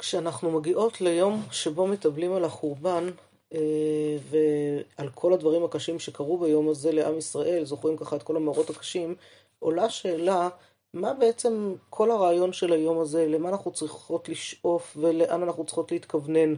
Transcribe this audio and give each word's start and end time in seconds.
כשאנחנו 0.00 0.50
מגיעות 0.50 1.00
ליום 1.00 1.42
שבו 1.50 1.86
מתאבלים 1.86 2.32
על 2.32 2.44
החורבן 2.44 3.10
אה, 3.54 4.16
ועל 4.30 5.08
כל 5.14 5.32
הדברים 5.32 5.64
הקשים 5.64 5.98
שקרו 5.98 6.38
ביום 6.38 6.68
הזה 6.68 6.92
לעם 6.92 7.18
ישראל, 7.18 7.64
זוכרים 7.64 7.96
ככה 7.96 8.16
את 8.16 8.22
כל 8.22 8.36
המאורות 8.36 8.70
הקשים, 8.70 9.14
עולה 9.58 9.90
שאלה, 9.90 10.48
מה 10.94 11.14
בעצם 11.14 11.74
כל 11.90 12.10
הרעיון 12.10 12.52
של 12.52 12.72
היום 12.72 12.98
הזה, 12.98 13.26
למה 13.28 13.48
אנחנו 13.48 13.70
צריכות 13.70 14.28
לשאוף 14.28 14.96
ולאן 15.00 15.42
אנחנו 15.42 15.64
צריכות 15.64 15.92
להתכוונן 15.92 16.54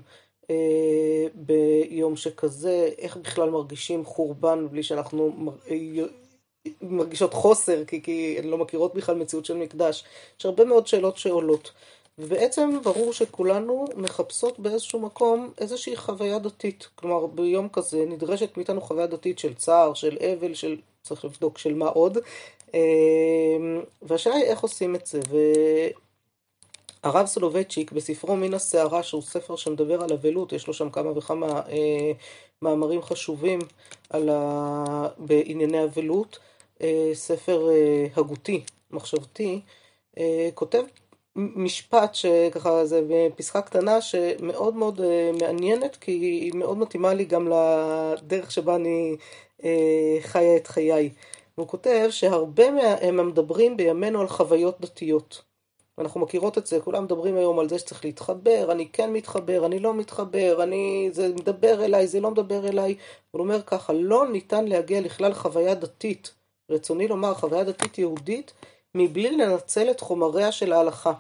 אה, 0.51 1.27
ביום 1.35 2.17
שכזה, 2.17 2.91
איך 2.99 3.17
בכלל 3.17 3.51
מרגישים 3.51 4.05
חורבן 4.05 4.69
בלי 4.71 4.83
שאנחנו 4.83 5.33
מרגישות 6.83 7.35
חוסר, 7.35 7.85
כי, 7.85 8.03
כי 8.03 8.37
הן 8.39 8.45
לא 8.45 8.59
מכירות 8.59 8.95
בכלל 8.95 9.17
מציאות 9.17 9.45
של 9.45 9.57
מקדש. 9.57 10.05
יש 10.41 10.47
הרבה 10.47 10.65
מאוד 10.65 10.87
שאלות 10.87 11.17
שעולות. 11.17 11.73
ובעצם 12.19 12.79
ברור 12.83 13.13
שכולנו 13.13 13.85
מחפשות 13.97 14.59
באיזשהו 14.59 15.01
מקום 15.01 15.53
איזושהי 15.59 15.97
חוויה 15.97 16.39
דתית. 16.39 16.89
כלומר, 16.95 17.27
ביום 17.27 17.69
כזה 17.69 18.05
נדרשת 18.09 18.57
מאיתנו 18.57 18.81
חוויה 18.81 19.07
דתית 19.07 19.39
של 19.39 19.55
צער, 19.55 19.95
של 19.95 20.19
אבל, 20.33 20.55
של... 20.55 20.77
צריך 21.03 21.25
לבדוק 21.25 21.59
של 21.59 21.75
מה 21.75 21.87
עוד. 21.87 22.19
אמ, 22.75 23.81
והשאלה 24.03 24.35
היא 24.35 24.45
איך 24.45 24.61
עושים 24.61 24.95
את 24.95 25.07
זה. 25.07 25.21
והרב 27.05 27.27
סולובייצ'יק 27.27 27.93
בספרו 27.93 28.37
מן 28.37 28.55
הסערה, 28.55 29.03
שהוא 29.03 29.23
ספר 29.23 29.57
שמדבר 29.57 30.03
על 30.03 30.13
אבלות, 30.13 30.53
יש 30.53 30.67
לו 30.67 30.75
שם 30.75 30.91
כמה 30.91 31.19
וכמה 31.19 31.47
אה, 31.69 32.13
מאמרים 32.63 33.03
חשובים 33.03 33.59
על 34.11 34.29
ה... 34.29 35.09
בענייני 35.19 35.85
אבלות, 35.85 36.39
אה, 36.83 37.11
ספר 37.15 37.71
אה, 37.71 38.07
הגותי, 38.17 38.65
מחשבתי, 38.91 39.61
אה, 40.19 40.49
כותב 40.55 40.83
משפט 41.37 42.15
שככה 42.15 42.85
זה 42.87 43.03
בפסקה 43.09 43.63
קטנה 43.63 44.01
שמאוד 44.01 44.75
מאוד 44.77 45.01
אה, 45.01 45.31
מעניינת 45.41 45.97
כי 45.97 46.13
היא 46.13 46.53
מאוד 46.55 46.79
מתאימה 46.79 47.15
לי 47.15 47.25
גם 47.25 47.49
לדרך 47.49 48.51
שבה 48.51 48.77
אני 48.77 49.17
אה, 49.65 50.17
חיה 50.21 50.57
את 50.57 50.67
חיי. 50.67 51.11
הוא 51.55 51.69
כותב 51.69 52.07
שהרבה 52.11 52.71
מהם 52.71 53.29
מדברים 53.29 53.77
בימינו 53.77 54.21
על 54.21 54.29
חוויות 54.29 54.81
דתיות. 54.81 55.43
אנחנו 55.99 56.21
מכירות 56.21 56.59
את 56.59 56.67
זה, 56.67 56.81
כולם 56.81 57.05
מדברים 57.05 57.37
היום 57.37 57.59
על 57.59 57.69
זה 57.69 57.79
שצריך 57.79 58.05
להתחבר, 58.05 58.73
אני 58.73 58.89
כן 58.93 59.13
מתחבר, 59.13 59.67
אני 59.67 59.79
לא 59.79 59.95
מתחבר, 59.95 60.63
אני, 60.63 61.09
זה 61.13 61.29
מדבר 61.29 61.85
אליי, 61.85 62.07
זה 62.07 62.21
לא 62.21 62.31
מדבר 62.31 62.69
אליי. 62.69 62.95
הוא 63.31 63.43
אומר 63.43 63.63
ככה, 63.63 63.93
לא 63.93 64.29
ניתן 64.29 64.65
להגיע 64.65 65.01
לכלל 65.01 65.35
חוויה 65.35 65.75
דתית, 65.75 66.35
רצוני 66.71 67.09
לומר 67.09 67.35
חוויה 67.35 67.65
דתית 67.65 67.99
יהודית, 67.99 68.53
מבלי 68.95 69.37
לנצל 69.37 69.91
את 69.91 70.01
חומריה 70.01 70.53
של 70.53 70.73
ההלכה. 70.73 71.13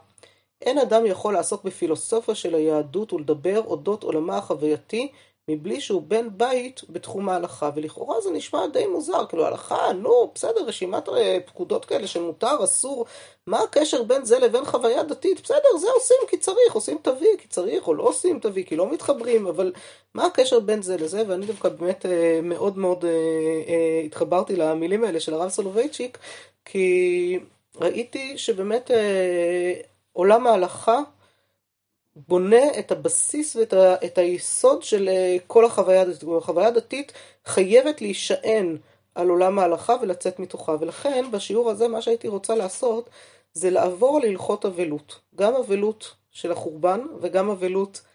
אין 0.60 0.78
אדם 0.78 1.06
יכול 1.06 1.34
לעסוק 1.34 1.64
בפילוסופיה 1.64 2.34
של 2.34 2.54
היהדות 2.54 3.12
ולדבר 3.12 3.62
אודות 3.66 4.02
עולמה 4.02 4.36
החווייתי 4.38 5.08
מבלי 5.48 5.80
שהוא 5.80 6.02
בן 6.02 6.28
בית 6.36 6.80
בתחום 6.88 7.28
ההלכה, 7.28 7.70
ולכאורה 7.74 8.20
זה 8.20 8.30
נשמע 8.30 8.66
די 8.66 8.86
מוזר, 8.86 9.26
כאילו 9.26 9.46
הלכה, 9.46 9.92
נו, 9.92 10.30
בסדר, 10.34 10.64
רשימת 10.66 11.08
אה, 11.08 11.38
פקודות 11.46 11.84
כאלה 11.84 12.06
שמותר, 12.06 12.64
אסור, 12.64 13.06
מה 13.46 13.60
הקשר 13.60 14.02
בין 14.02 14.24
זה 14.24 14.38
לבין 14.38 14.64
חוויה 14.64 15.02
דתית? 15.02 15.40
בסדר, 15.40 15.78
זה 15.80 15.86
עושים 15.94 16.16
כי 16.28 16.36
צריך, 16.36 16.72
עושים 16.72 16.98
תביא 17.02 17.36
כי 17.38 17.48
צריך, 17.48 17.88
או 17.88 17.94
לא 17.94 18.02
עושים 18.02 18.40
תביא 18.40 18.64
כי 18.64 18.76
לא 18.76 18.92
מתחברים, 18.92 19.46
אבל 19.46 19.72
מה 20.14 20.26
הקשר 20.26 20.60
בין 20.60 20.82
זה 20.82 20.96
לזה? 20.96 21.22
ואני 21.28 21.46
דווקא 21.46 21.68
באמת 21.68 22.06
אה, 22.06 22.40
מאוד 22.42 22.78
מאוד 22.78 23.04
אה, 23.04 24.02
התחברתי 24.04 24.56
למילים 24.56 25.04
האלה 25.04 25.20
של 25.20 25.34
הרב 25.34 25.48
סולובייצ'יק, 25.48 26.18
כי 26.64 27.38
ראיתי 27.76 28.38
שבאמת 28.38 28.90
עולם 30.12 30.46
ההלכה 30.46 30.98
בונה 32.16 32.78
את 32.78 32.92
הבסיס 32.92 33.56
ואת 33.56 33.72
ה, 33.72 33.94
את 34.04 34.18
היסוד 34.18 34.82
של 34.82 35.08
אה, 35.08 35.36
כל 35.46 35.64
החוויה 35.64 36.02
הדתית. 36.02 36.28
החוויה 36.38 36.68
הדתית 36.68 37.12
חייבת 37.46 38.00
להישען 38.00 38.76
על 39.14 39.28
עולם 39.28 39.58
ההלכה 39.58 39.96
ולצאת 40.02 40.38
מתוכה. 40.38 40.76
ולכן 40.80 41.24
בשיעור 41.30 41.70
הזה 41.70 41.88
מה 41.88 42.02
שהייתי 42.02 42.28
רוצה 42.28 42.54
לעשות 42.54 43.10
זה 43.52 43.70
לעבור 43.70 44.20
להלכות 44.20 44.66
אבלות. 44.66 45.20
גם 45.34 45.54
אבלות 45.54 46.14
של 46.30 46.52
החורבן 46.52 47.00
וגם 47.20 47.50
אבלות 47.50 48.00
אה, 48.04 48.11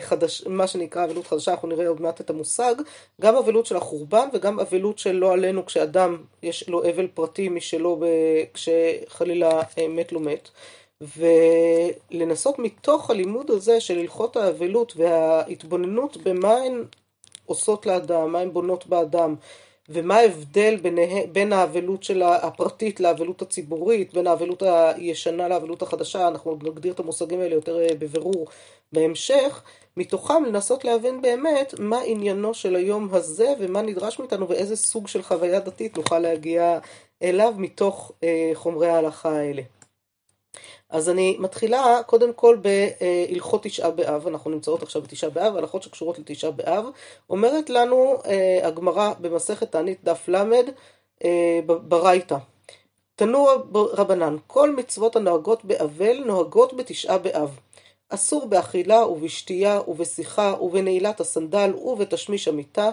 חדש, 0.00 0.42
מה 0.46 0.66
שנקרא 0.66 1.04
אבלות 1.04 1.26
חדשה, 1.26 1.50
אנחנו 1.50 1.68
נראה 1.68 1.88
עוד 1.88 2.00
מעט 2.00 2.20
את 2.20 2.30
המושג, 2.30 2.74
גם 3.20 3.36
אבלות 3.36 3.66
של 3.66 3.76
החורבן 3.76 4.28
וגם 4.32 4.60
אבלות 4.60 4.98
של 4.98 5.12
לא 5.12 5.32
עלינו 5.32 5.66
כשאדם 5.66 6.16
יש 6.42 6.68
לו 6.68 6.82
אבל 6.90 7.06
פרטי 7.14 7.48
משלו 7.48 8.00
כשחלילה 8.54 9.62
אה, 9.78 9.88
מת 9.88 10.12
לא 10.12 10.20
מת. 10.20 10.48
ולנסות 11.00 12.58
מתוך 12.58 13.10
הלימוד 13.10 13.50
הזה 13.50 13.80
של 13.80 13.98
הלכות 13.98 14.36
האבלות 14.36 14.92
וההתבוננות 14.96 16.16
במה 16.16 16.56
הן 16.56 16.84
עושות 17.46 17.86
לאדם, 17.86 18.32
מה 18.32 18.38
הן 18.38 18.52
בונות 18.52 18.86
באדם, 18.86 19.34
ומה 19.88 20.16
ההבדל 20.16 20.76
בינה, 20.76 21.02
בין 21.32 21.52
האבלות 21.52 22.02
של 22.02 22.22
הפרטית 22.22 23.00
לאבלות 23.00 23.42
הציבורית, 23.42 24.14
בין 24.14 24.26
האבלות 24.26 24.62
הישנה 24.96 25.48
לאבלות 25.48 25.82
החדשה, 25.82 26.28
אנחנו 26.28 26.50
עוד 26.50 26.66
נגדיר 26.66 26.92
את 26.92 27.00
המושגים 27.00 27.40
האלה 27.40 27.54
יותר 27.54 27.80
אה, 27.80 27.94
בבירור 27.98 28.46
בהמשך, 28.92 29.62
מתוכם 29.96 30.44
לנסות 30.44 30.84
להבין 30.84 31.22
באמת 31.22 31.74
מה 31.78 32.00
עניינו 32.04 32.54
של 32.54 32.76
היום 32.76 33.08
הזה 33.12 33.54
ומה 33.60 33.82
נדרש 33.82 34.18
מאיתנו 34.18 34.48
ואיזה 34.48 34.76
סוג 34.76 35.08
של 35.08 35.22
חוויה 35.22 35.60
דתית 35.60 35.96
נוכל 35.96 36.18
להגיע 36.18 36.78
אליו 37.22 37.54
מתוך 37.56 38.12
אה, 38.24 38.50
חומרי 38.54 38.88
ההלכה 38.88 39.30
האלה. 39.30 39.62
אז 40.90 41.08
אני 41.08 41.36
מתחילה 41.38 42.00
קודם 42.06 42.32
כל 42.32 42.58
בהלכות 42.62 43.62
תשעה 43.62 43.90
באב, 43.90 44.26
אנחנו 44.26 44.50
נמצאות 44.50 44.82
עכשיו 44.82 45.02
בתשעה 45.02 45.30
באב, 45.30 45.56
הלכות 45.56 45.82
שקשורות 45.82 46.18
לתשעה 46.18 46.50
באב. 46.50 46.84
אומרת 47.30 47.70
לנו 47.70 48.16
אה, 48.26 48.60
הגמרא 48.62 49.12
במסכת 49.20 49.72
תענית 49.72 50.04
דף 50.04 50.28
ל' 50.28 50.36
אה, 51.24 51.60
ברייתא. 51.66 52.36
תנו 53.14 53.46
רבנן, 53.72 54.36
כל 54.46 54.70
מצוות 54.76 55.16
הנוהגות 55.16 55.64
באבל 55.64 56.22
נוהגות 56.24 56.74
בתשעה 56.74 57.18
באב. 57.18 57.58
אסור 58.08 58.46
באכילה 58.46 59.06
ובשתייה 59.06 59.80
ובשיחה 59.88 60.54
ובנעילת 60.60 61.20
הסנדל 61.20 61.74
ובתשמיש 61.74 62.48
המיטה, 62.48 62.90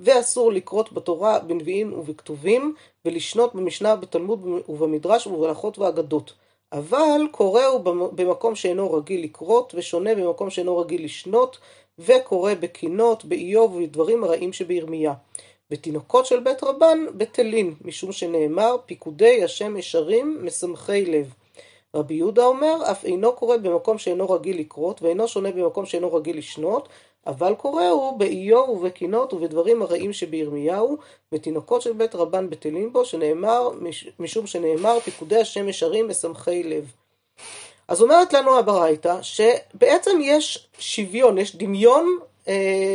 ואסור 0.00 0.52
לקרות 0.52 0.92
בתורה, 0.92 1.38
בנביאים 1.38 1.98
ובכתובים, 1.98 2.74
ולשנות 3.04 3.54
במשנה, 3.54 3.96
בתלמוד 3.96 4.46
ובמדרש 4.68 5.26
ובהלכות 5.26 5.78
ואגדות. 5.78 6.32
אבל 6.72 7.20
קורא 7.30 7.64
הוא 7.64 7.80
במקום 8.12 8.54
שאינו 8.54 8.92
רגיל 8.92 9.24
לקרות, 9.24 9.72
ושונה 9.76 10.14
במקום 10.14 10.50
שאינו 10.50 10.78
רגיל 10.78 11.04
לשנות, 11.04 11.58
וקורא 11.98 12.54
בקינות, 12.60 13.24
באיוב 13.24 13.76
ובדברים 13.76 14.24
הרעים 14.24 14.52
שבירמיה. 14.52 15.14
ותינוקות 15.70 16.26
של 16.26 16.40
בית 16.40 16.64
רבן 16.64 16.98
בטלין, 17.14 17.74
משום 17.84 18.12
שנאמר, 18.12 18.76
פיקודי 18.86 19.44
השם 19.44 19.76
ישרים, 19.76 20.38
משמחי 20.42 21.04
לב. 21.04 21.34
רבי 21.94 22.14
יהודה 22.14 22.44
אומר, 22.44 22.90
אף 22.90 23.04
אינו 23.04 23.32
קורא 23.32 23.56
במקום 23.56 23.98
שאינו 23.98 24.30
רגיל 24.30 24.58
לקרות, 24.58 25.02
ואינו 25.02 25.28
שונה 25.28 25.50
במקום 25.52 25.86
שאינו 25.86 26.14
רגיל 26.14 26.38
לשנות, 26.38 26.88
אבל 27.26 27.54
קוראו 27.54 28.14
באיוב 28.18 28.68
ובקינות 28.68 29.32
ובדברים 29.32 29.82
הרעים 29.82 30.12
שבירמיהו, 30.12 30.96
ותינוקות 31.32 31.82
של 31.82 31.92
בית 31.92 32.14
רבן 32.14 32.50
בטלים 32.50 32.92
בו, 32.92 33.04
שנאמר, 33.04 33.70
משום 34.18 34.46
שנאמר, 34.46 35.00
פיקודי 35.00 35.40
השם 35.40 35.68
ישרים 35.68 36.08
משמחי 36.08 36.62
לב. 36.62 36.92
אז 37.88 38.02
אומרת 38.02 38.32
לנו 38.32 38.58
הברייתא, 38.58 39.22
שבעצם 39.22 40.18
יש 40.22 40.68
שוויון, 40.78 41.38
יש 41.38 41.56
דמיון, 41.56 42.18
אה, 42.48 42.54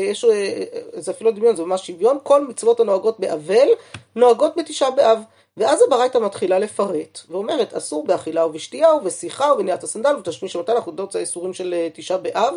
יש, 0.09 0.25
אה, 0.25 0.63
זה 0.93 1.11
אפילו 1.11 1.29
לא 1.29 1.35
דמיון, 1.35 1.55
זה 1.55 1.63
ממש 1.63 1.87
שוויון, 1.87 2.17
כל 2.23 2.47
מצוות 2.47 2.79
הנוהגות 2.79 3.19
באבל, 3.19 3.67
נוהגות 4.15 4.53
בתשעה 4.57 4.91
באב. 4.91 5.19
ואז 5.57 5.83
הברייתא 5.87 6.17
מתחילה 6.17 6.59
לפרט, 6.59 7.19
ואומרת, 7.29 7.73
אסור 7.73 8.07
באכילה 8.07 8.45
ובשתייה 8.45 8.93
ובשיחה 8.93 9.53
ובניית 9.53 9.83
הסנדל 9.83 10.15
ותשמיש 10.15 10.55
המטה, 10.55 10.71
אנחנו 10.71 10.91
יודעות 10.91 11.15
האיסורים 11.15 11.53
של 11.53 11.73
אה, 11.73 11.87
תשעה 11.93 12.17
באב, 12.17 12.53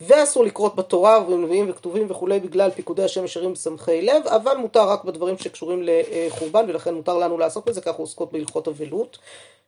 ואסור 0.00 0.44
לקרות 0.44 0.76
בתורה 0.76 1.22
ובנביאים 1.22 1.70
וכתובים 1.70 2.10
וכולי 2.10 2.40
בגלל 2.40 2.70
פיקודי 2.70 3.04
השם 3.04 3.24
ישרים 3.24 3.52
בסמכי 3.52 4.02
לב, 4.02 4.26
אבל 4.26 4.56
מותר 4.56 4.88
רק 4.88 5.04
בדברים 5.04 5.38
שקשורים 5.38 5.82
לחורבן 5.82 6.64
ולכן 6.68 6.94
מותר 6.94 7.18
לנו 7.18 7.38
לעסוק 7.38 7.66
בזה, 7.66 7.80
ככה 7.80 7.98
עוסקות 7.98 8.32
בהלכות 8.32 8.68
אבלות. 8.68 9.18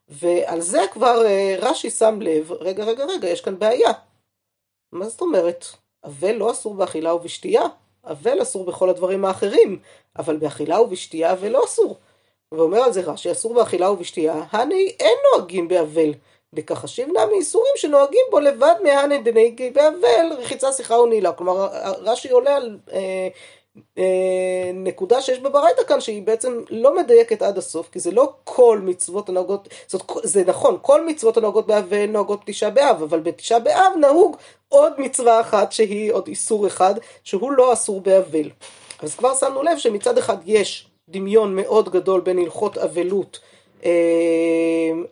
ועל 0.09 0.61
זה 0.61 0.81
כבר 0.93 1.27
אה, 1.27 1.57
רש"י 1.59 1.91
שם 1.91 2.19
לב, 2.23 2.53
רגע 2.53 2.85
רגע 2.85 3.05
רגע, 3.05 3.29
יש 3.29 3.41
כאן 3.41 3.59
בעיה. 3.59 3.91
מה 4.93 5.09
זאת 5.09 5.21
אומרת? 5.21 5.65
אבל 6.05 6.33
לא 6.33 6.51
אסור 6.51 6.75
באכילה 6.75 7.15
ובשתייה, 7.15 7.63
אבל 8.05 8.43
אסור 8.43 8.65
בכל 8.65 8.91
הדברים 8.91 9.25
האחרים, 9.25 9.79
אבל 10.19 10.37
באכילה 10.37 10.81
ובשתייה 10.81 11.33
אבל 11.33 11.49
לא 11.49 11.65
אסור. 11.65 11.97
ואומר 12.53 12.79
על 12.79 12.93
זה 12.93 13.01
רש"י, 13.01 13.33
אסור 13.33 13.55
באכילה 13.55 13.91
ובשתייה, 13.91 14.45
הני 14.51 14.97
אין 15.01 15.17
נוהגים 15.33 15.69
באבל. 15.69 16.13
דכחשיב 16.55 17.09
נא 17.09 17.21
מאיסורים 17.33 17.73
שנוהגים 17.77 18.25
בו 18.31 18.41
לבד 18.41 18.75
מהנה 18.83 19.19
דנהיגי 19.19 19.71
באבל, 19.71 20.33
רחיצה, 20.39 20.73
שיחה 20.73 20.95
ונעילה. 20.95 21.33
כלומר, 21.33 21.69
רש"י 22.01 22.31
עולה 22.31 22.57
על 22.57 22.79
אה, 22.93 23.29
אה, 23.99 24.71
נקודה 24.75 25.23
שיש 25.23 25.39
בברייתא 25.39 25.83
כאן 25.83 26.01
שהיא 26.01 26.23
בעצם 26.23 26.63
לא 26.71 26.97
מדייקת 26.97 27.43
עד 27.43 27.59
הסוף, 27.59 27.89
כי 27.93 28.01
זה 28.01 28.11
לא 28.11 28.33
כל 28.45 28.81
מצוות 28.83 29.29
הנוהגות, 29.29 29.69
זאת, 29.87 30.03
זה 30.23 30.45
נכון, 30.47 30.79
כל 30.83 31.07
מצוות 31.07 31.37
הנוהגות 31.37 31.67
באב 31.67 31.95
נוהגות 31.95 32.41
בתשעה 32.47 32.71
באב, 32.71 33.03
אבל 33.03 33.21
בתשעה 33.21 33.59
באב 33.59 33.93
נהוג 34.01 34.37
עוד 34.69 34.93
מצווה 34.99 35.41
אחת 35.41 35.73
שהיא 35.73 36.13
עוד 36.13 36.29
איסור 36.29 36.67
אחד, 36.67 36.95
שהוא 37.25 37.53
לא 37.53 37.73
אסור 37.73 38.01
באבל. 38.01 38.51
אז 39.03 39.15
כבר 39.15 39.35
שמנו 39.35 39.63
לב 39.63 39.79
שמצד 39.79 40.19
אחד 40.19 40.37
יש 40.47 40.89
דמיון 41.09 41.57
מאוד 41.57 41.89
גדול 41.89 42.21
בין 42.21 42.39
הלכות 42.39 42.79
אבלות 42.79 43.41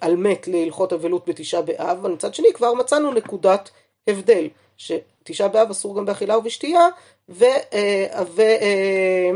על 0.01 0.17
מת 0.17 0.49
להלכות 0.49 0.93
אבלות 0.93 1.29
בתשעה 1.29 1.63
באב, 1.63 1.99
אבל 2.01 2.11
מצד 2.11 2.35
שני 2.35 2.49
כבר 2.55 2.75
מצאנו 2.75 3.13
נקודת 3.13 3.71
הבדל, 4.07 4.49
שתשעה 4.77 5.49
באב 5.49 5.71
אסור 5.71 5.97
גם 5.97 6.05
באכילה 6.05 6.39
ובשתייה, 6.39 6.89
אה, 7.43 9.31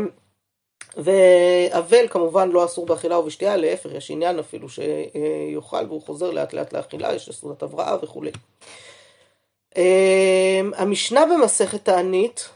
ואבל 0.97 2.09
כמובן 2.11 2.51
לא 2.51 2.65
אסור 2.65 2.87
באכילה 2.87 3.19
ובשתייה, 3.19 3.57
להפך, 3.57 3.91
יש 3.95 4.11
עניין 4.11 4.39
אפילו 4.39 4.69
שיאכל 4.69 5.85
והוא 5.89 6.03
חוזר 6.03 6.31
לאט 6.31 6.53
לאט 6.53 6.73
לאכילה, 6.73 7.15
יש 7.15 7.29
לסעודת 7.29 7.63
הבראה 7.63 7.97
וכולי. 8.03 8.31
אה, 9.77 10.61
המשנה 10.77 11.27
במסכת 11.27 11.85
תענית 11.85 12.49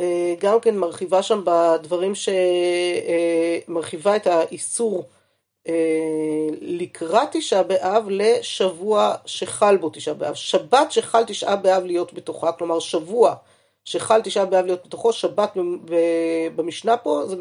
אה, 0.00 0.34
גם 0.40 0.60
כן 0.60 0.76
מרחיבה 0.76 1.22
שם 1.22 1.42
בדברים 1.44 2.12
שמרחיבה 3.66 4.16
את 4.16 4.26
האיסור 4.26 5.04
לקראת 6.60 7.28
תשעה 7.32 7.62
באב 7.62 8.04
לשבוע 8.08 9.14
שחל 9.26 9.76
בו 9.76 9.90
תשעה 9.90 10.14
באב. 10.14 10.34
שבת 10.34 10.92
שחל 10.92 11.24
תשעה 11.24 11.56
באב 11.56 11.84
להיות 11.84 12.12
בתוכה, 12.12 12.52
כלומר 12.52 12.78
שבוע 12.78 13.34
שחל 13.84 14.20
תשעה 14.22 14.44
באב 14.44 14.64
להיות 14.64 14.86
בתוכו, 14.86 15.12
שבת 15.12 15.56
במשנה 16.56 16.96
פה 16.96 17.22
זה 17.26 17.36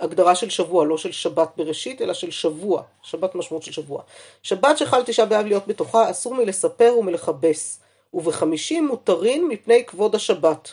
בהגדרה 0.00 0.34
של 0.34 0.50
שבוע, 0.50 0.84
לא 0.84 0.98
של 0.98 1.12
שבת 1.12 1.48
בראשית, 1.56 2.02
אלא 2.02 2.14
של 2.14 2.30
שבוע, 2.30 2.82
שבת 3.02 3.34
משמעות 3.34 3.62
של 3.62 3.72
שבוע. 3.72 4.02
שבת 4.42 4.78
שחל 4.78 5.02
תשעה 5.02 5.26
באב 5.26 5.46
להיות 5.46 5.66
בתוכה, 5.66 6.10
אסור 6.10 6.34
מלספר 6.34 6.94
ומלכבס, 6.98 7.80
ובחמישים 8.14 8.86
מותרים 8.86 9.48
מפני 9.48 9.84
כבוד 9.84 10.14
השבת. 10.14 10.72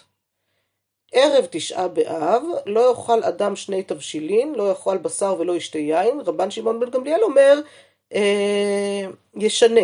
ערב 1.13 1.45
תשעה 1.49 1.87
באב, 1.87 2.43
לא 2.65 2.89
יאכל 2.89 3.23
אדם 3.23 3.55
שני 3.55 3.83
תבשילין, 3.83 4.55
לא 4.55 4.69
יאכל 4.69 4.97
בשר 4.97 5.35
ולא 5.39 5.55
ישתה 5.55 5.79
יין, 5.79 6.21
רבן 6.25 6.51
שמעון 6.51 6.79
בן 6.79 6.89
גמליאל 6.89 7.23
אומר, 7.23 7.59
אה, 8.13 9.05
ישנה. 9.35 9.81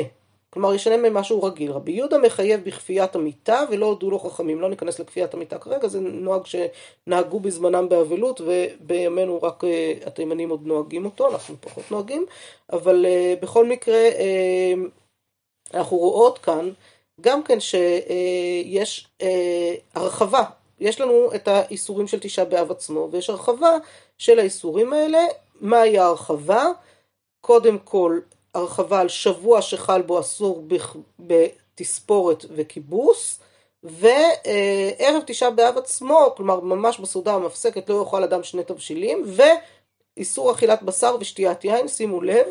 כלומר 0.49 0.73
ישנה 0.73 0.97
ממשהו 0.97 1.43
רגיל. 1.43 1.71
רבי 1.71 1.91
יהודה 1.91 2.17
מחייב 2.17 2.63
בכפיית 2.63 3.15
המיטה 3.15 3.63
ולא 3.71 3.85
הודו 3.85 4.11
לו 4.11 4.19
חכמים. 4.19 4.61
לא 4.61 4.69
ניכנס 4.69 4.99
לכפיית 4.99 5.33
המיטה 5.33 5.57
כרגע, 5.57 5.87
זה 5.87 5.99
נוהג 5.99 6.41
שנהגו 6.45 7.39
בזמנם 7.39 7.89
באבלות 7.89 8.41
ובימינו 8.41 9.39
רק 9.43 9.63
אה, 9.63 9.93
התימנים 10.05 10.49
עוד 10.49 10.67
נוהגים 10.67 11.05
אותו, 11.05 11.31
אנחנו 11.31 11.55
פחות 11.61 11.91
נוהגים, 11.91 12.25
אבל 12.73 13.05
אה, 13.05 13.33
בכל 13.41 13.65
מקרה 13.65 13.95
אה, 13.95 14.73
אנחנו 15.73 15.97
רואות 15.97 16.37
כאן 16.37 16.69
גם 17.21 17.43
כן 17.43 17.59
שיש 17.59 19.07
הרחבה, 19.95 20.43
יש 20.79 21.01
לנו 21.01 21.29
את 21.35 21.47
האיסורים 21.47 22.07
של 22.07 22.19
תשעה 22.19 22.45
באב 22.45 22.71
עצמו 22.71 23.07
ויש 23.11 23.29
הרחבה 23.29 23.77
של 24.17 24.39
האיסורים 24.39 24.93
האלה. 24.93 25.19
מהי 25.61 25.99
ההרחבה? 25.99 26.65
קודם 27.41 27.77
כל 27.79 28.19
הרחבה 28.53 28.99
על 28.99 29.07
שבוע 29.07 29.61
שחל 29.61 30.01
בו 30.01 30.19
אסור 30.19 30.63
בתספורת 31.19 32.45
וכיבוס, 32.55 33.39
וערב 33.83 35.23
תשעה 35.25 35.51
באב 35.51 35.77
עצמו, 35.77 36.33
כלומר 36.37 36.59
ממש 36.59 36.99
בסעודה 36.99 37.33
המפסקת 37.33 37.89
לא 37.89 37.99
יאכל 37.99 38.23
אדם 38.23 38.43
שני 38.43 38.63
תבשילים, 38.63 39.25
ואיסור 40.17 40.51
אכילת 40.51 40.83
בשר 40.83 41.17
ושתיית 41.19 41.65
יין, 41.65 41.87
שימו 41.87 42.21
לב, 42.21 42.47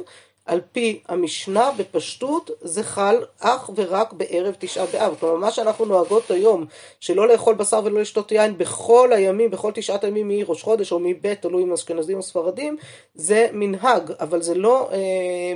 על 0.48 0.60
פי 0.72 1.00
המשנה 1.08 1.70
בפשטות 1.76 2.50
זה 2.60 2.82
חל 2.82 3.16
אך 3.40 3.70
ורק 3.76 4.12
בערב 4.12 4.54
תשעה 4.58 4.86
באב. 4.86 5.14
כלומר 5.20 5.36
מה 5.36 5.50
שאנחנו 5.50 5.84
נוהגות 5.84 6.30
היום 6.30 6.66
שלא 7.00 7.28
לאכול 7.28 7.54
בשר 7.54 7.80
ולא 7.84 8.00
לשתות 8.00 8.32
יין 8.32 8.58
בכל 8.58 9.12
הימים, 9.12 9.50
בכל 9.50 9.72
תשעת 9.74 10.04
הימים 10.04 10.28
מראש 10.28 10.62
חודש 10.62 10.92
או 10.92 10.98
מב' 10.98 11.34
תלוי 11.34 11.62
אם 11.62 11.72
אשכנזים 11.72 12.16
או 12.16 12.22
ספרדים, 12.22 12.76
זה 13.14 13.48
מנהג, 13.52 14.12
אבל 14.20 14.42
זה 14.42 14.54
לא 14.54 14.88
אה, 14.92 14.98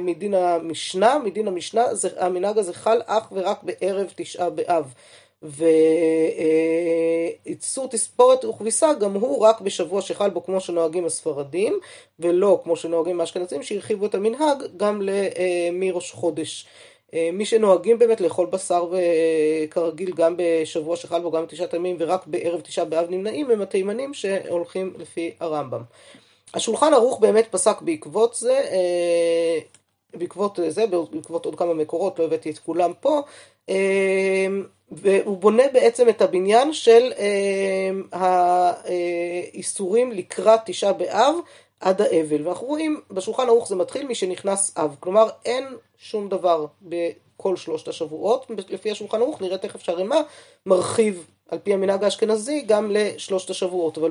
מדין 0.00 0.34
המשנה, 0.34 1.18
מדין 1.18 1.48
המשנה 1.48 1.94
זה, 1.94 2.08
המנהג 2.18 2.58
הזה 2.58 2.72
חל 2.72 3.00
אך 3.06 3.32
ורק 3.32 3.62
בערב 3.62 4.12
תשעה 4.16 4.50
באב. 4.50 4.94
ואיסור 7.46 7.88
תספורת 7.88 8.44
וכביסה 8.44 8.94
גם 8.94 9.14
הוא 9.14 9.38
רק 9.46 9.60
בשבוע 9.60 10.02
שחל 10.02 10.30
בו 10.30 10.44
כמו 10.44 10.60
שנוהגים 10.60 11.06
הספרדים 11.06 11.78
ולא 12.18 12.60
כמו 12.64 12.76
שנוהגים 12.76 13.20
האשכנזים 13.20 13.62
שהרחיבו 13.62 14.06
את 14.06 14.14
המנהג 14.14 14.62
גם 14.76 15.02
מראש 15.72 16.12
חודש. 16.12 16.66
מי 17.32 17.46
שנוהגים 17.46 17.98
באמת 17.98 18.20
לאכול 18.20 18.46
בשר 18.46 18.92
כרגיל 19.70 20.12
גם 20.16 20.34
בשבוע 20.38 20.96
שחל 20.96 21.20
בו 21.20 21.30
גם 21.30 21.42
בתשעת 21.42 21.74
הימים 21.74 21.96
ורק 21.98 22.26
בערב 22.26 22.60
תשעה 22.60 22.84
באב 22.84 23.06
נמנעים 23.10 23.50
הם 23.50 23.62
התימנים 23.62 24.14
שהולכים 24.14 24.94
לפי 24.98 25.30
הרמב"ם. 25.40 25.82
השולחן 26.54 26.94
ערוך 26.94 27.20
באמת 27.20 27.48
פסק 27.50 27.80
בעקבות 27.80 28.34
זה, 28.34 28.60
בעקבות 30.14 30.58
זה, 30.68 30.86
בעקבות 30.86 31.44
עוד 31.44 31.54
כמה 31.54 31.74
מקורות, 31.74 32.18
לא 32.18 32.24
הבאתי 32.24 32.50
את 32.50 32.58
כולם 32.58 32.92
פה, 33.00 33.20
והוא 34.92 35.36
בונה 35.36 35.62
בעצם 35.72 36.08
את 36.08 36.22
הבניין 36.22 36.72
של 36.72 37.12
אה, 37.18 37.90
האיסורים 38.12 40.12
לקראת 40.12 40.60
תשעה 40.64 40.92
באב 40.92 41.34
עד 41.80 42.02
האבל. 42.02 42.46
ואנחנו 42.46 42.66
רואים 42.66 43.00
בשולחן 43.10 43.48
ערוך 43.48 43.68
זה 43.68 43.76
מתחיל 43.76 44.06
משנכנס 44.06 44.72
אב, 44.76 44.96
כלומר 45.00 45.28
אין 45.44 45.64
שום 45.98 46.28
דבר 46.28 46.66
בכל 46.82 47.56
שלושת 47.56 47.88
השבועות, 47.88 48.50
לפי 48.68 48.90
השולחן 48.90 49.20
ערוך 49.20 49.40
נראה 49.40 49.58
תכף 49.58 49.82
שהרמ"א 49.82 50.20
מרחיב 50.66 51.26
על 51.52 51.58
פי 51.58 51.74
המנהג 51.74 52.04
האשכנזי 52.04 52.60
גם 52.60 52.90
לשלושת 52.90 53.50
השבועות, 53.50 53.98
אבל 53.98 54.10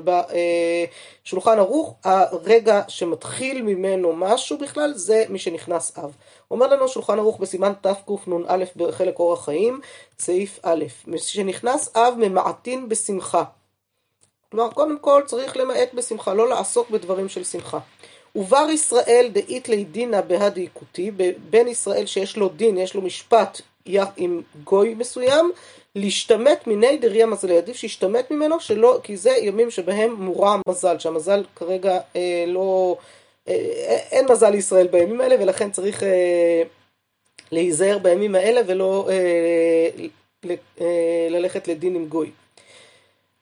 בשולחן 1.24 1.58
ערוך 1.58 1.94
הרגע 2.04 2.82
שמתחיל 2.88 3.62
ממנו 3.62 4.12
משהו 4.12 4.58
בכלל 4.58 4.92
זה 4.94 5.24
מי 5.28 5.38
שנכנס 5.38 5.98
אב. 5.98 6.16
אומר 6.50 6.66
לנו 6.66 6.88
שולחן 6.88 7.18
ערוך 7.18 7.38
בסימן 7.38 7.72
תקנ"א 7.80 8.64
בחלק 8.76 9.18
אורח 9.18 9.44
חיים, 9.44 9.80
סעיף 10.18 10.58
א', 10.62 10.84
משנכנס 11.06 11.96
אב 11.96 12.14
ממעטין 12.18 12.88
בשמחה. 12.88 13.44
כלומר, 14.50 14.70
קודם 14.70 14.98
כל 14.98 15.22
צריך 15.26 15.56
למעט 15.56 15.94
בשמחה, 15.94 16.34
לא 16.34 16.48
לעסוק 16.48 16.90
בדברים 16.90 17.28
של 17.28 17.44
שמחה. 17.44 17.78
ובר 18.36 18.66
ישראל 18.70 19.30
דאית 19.32 19.68
לי 19.68 19.84
דינא 19.84 20.20
בהדאיקותי, 20.20 21.10
בן 21.50 21.68
ישראל 21.68 22.06
שיש 22.06 22.36
לו 22.36 22.48
דין, 22.48 22.78
יש 22.78 22.94
לו 22.94 23.02
משפט 23.02 23.60
עם 24.16 24.42
גוי 24.64 24.94
מסוים, 24.94 25.52
להשתמט 25.96 26.66
מיני 26.66 26.96
דריה 26.96 27.26
מזלי, 27.26 27.58
עדיף 27.58 27.76
שישתמט 27.76 28.30
ממנו, 28.30 28.60
שלא, 28.60 29.00
כי 29.02 29.16
זה 29.16 29.30
ימים 29.30 29.70
שבהם 29.70 30.12
מורע 30.12 30.56
מזל, 30.68 30.98
שהמזל 30.98 31.44
כרגע 31.56 31.98
אה, 32.16 32.44
לא, 32.46 32.96
אה, 33.48 33.54
אין 34.10 34.26
מזל 34.30 34.50
לישראל 34.50 34.86
בימים 34.86 35.20
האלה, 35.20 35.36
ולכן 35.40 35.70
צריך 35.70 36.02
אה, 36.02 36.62
להיזהר 37.52 37.98
בימים 37.98 38.34
האלה 38.34 38.60
ולא 38.66 39.08
אה, 39.10 40.06
ל, 40.44 40.52
אה, 40.80 41.26
ללכת 41.30 41.68
לדין 41.68 41.94
עם 41.94 42.06
גוי. 42.06 42.30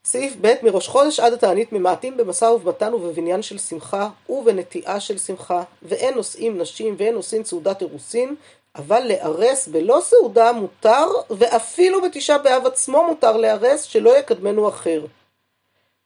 סעיף 0.04 0.36
ב' 0.40 0.52
מראש 0.62 0.88
חודש 0.88 1.20
עד 1.20 1.32
התענית 1.32 1.72
ממעטים 1.72 2.16
במשא 2.16 2.44
ובמתן 2.44 2.94
ובבניין 2.94 3.42
של 3.42 3.58
שמחה 3.58 4.08
ובנטיעה 4.28 5.00
של 5.00 5.18
שמחה 5.18 5.62
ואין 5.82 6.14
נושאים 6.14 6.58
נשים 6.58 6.94
ואין 6.98 7.14
נושאים 7.14 7.44
סעודת 7.44 7.82
אירוסין 7.82 8.34
אבל 8.76 9.02
לארס 9.08 9.68
בלא 9.68 10.00
סעודה 10.02 10.52
מותר, 10.52 11.06
ואפילו 11.30 12.02
בתשעה 12.02 12.38
באב 12.38 12.66
עצמו 12.66 13.04
מותר 13.08 13.36
לארס, 13.36 13.82
שלא 13.82 14.18
יקדמנו 14.18 14.68
אחר. 14.68 15.04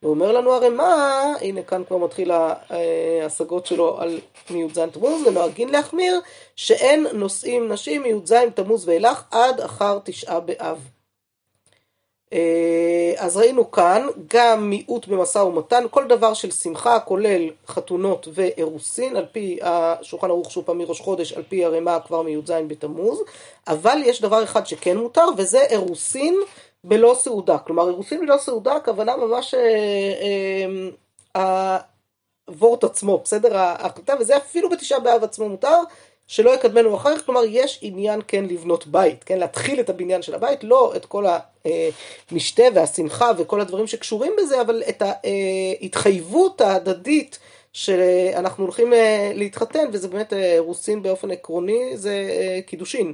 ואומר 0.02 0.32
לנו 0.32 0.52
הרי 0.52 0.68
מה, 0.68 1.22
הנה 1.40 1.62
כאן 1.62 1.82
כבר 1.84 1.96
מתחיל 1.96 2.30
ההשגות 2.30 3.66
שלו 3.66 4.00
על 4.00 4.20
מי"ז 4.50 4.78
תמוז, 4.92 5.26
ונוהגין 5.26 5.68
להחמיר 5.68 6.20
שאין 6.56 7.06
נושאים 7.12 7.72
נשים 7.72 8.02
מי"ז 8.02 8.34
תמוז 8.54 8.88
ואילך 8.88 9.24
עד 9.30 9.60
אחר 9.60 9.98
תשעה 10.04 10.40
באב. 10.40 10.88
אה, 12.34 13.12
אז 13.16 13.36
ראינו 13.36 13.70
כאן 13.70 14.06
גם 14.34 14.70
מיעוט 14.70 15.06
במשא 15.08 15.38
ומתן, 15.38 15.84
כל 15.90 16.06
דבר 16.06 16.34
של 16.34 16.50
שמחה 16.50 17.00
כולל 17.00 17.50
חתונות 17.66 18.28
ואירוסין, 18.34 19.16
על 19.16 19.26
פי 19.32 19.58
השולחן 19.62 20.30
ערוך 20.30 20.50
שוב 20.50 20.64
פעם 20.64 20.78
מראש 20.78 21.00
חודש, 21.00 21.32
על 21.32 21.42
פי 21.48 21.64
הרמ"א 21.64 21.98
כבר 22.06 22.22
מי"ז 22.22 22.50
בתמוז, 22.66 23.22
אבל 23.68 23.98
יש 24.04 24.22
דבר 24.22 24.44
אחד 24.44 24.66
שכן 24.66 24.96
מותר 24.96 25.26
וזה 25.36 25.60
אירוסין 25.60 26.40
בלא 26.84 27.16
סעודה, 27.18 27.58
כלומר 27.58 27.88
אירוסין 27.88 28.20
בלא 28.20 28.36
סעודה 28.38 28.76
הכוונה 28.76 29.16
ממש 29.16 29.54
הוורט 32.46 32.84
אה, 32.84 32.88
אה, 32.88 32.90
עצמו, 32.90 33.20
בסדר? 33.24 33.56
ההחלטה, 33.56 34.14
וזה 34.20 34.36
אפילו 34.36 34.70
בתשעה 34.70 35.00
באב 35.00 35.24
עצמו 35.24 35.48
מותר, 35.48 35.78
שלא 36.26 36.54
יקדמנו 36.54 36.96
אחריך, 36.96 37.26
כלומר 37.26 37.40
יש 37.48 37.78
עניין 37.82 38.20
כן 38.28 38.44
לבנות 38.44 38.86
בית, 38.86 39.24
כן, 39.24 39.38
להתחיל 39.38 39.80
את 39.80 39.90
הבניין 39.90 40.22
של 40.22 40.34
הבית, 40.34 40.64
לא 40.64 40.92
את 40.96 41.06
כל 41.06 41.24
המשתה 42.30 42.62
והשמחה 42.74 43.30
וכל 43.38 43.60
הדברים 43.60 43.86
שקשורים 43.86 44.32
בזה, 44.38 44.60
אבל 44.60 44.82
את 44.88 45.02
ההתחייבות 45.02 46.60
ההדדית 46.60 47.38
שאנחנו 47.72 48.64
הולכים 48.64 48.92
להתחתן, 49.34 49.88
וזה 49.92 50.08
באמת 50.08 50.32
רוסין 50.58 51.02
באופן 51.02 51.30
עקרוני, 51.30 51.96
זה 51.96 52.30
קידושין 52.66 53.12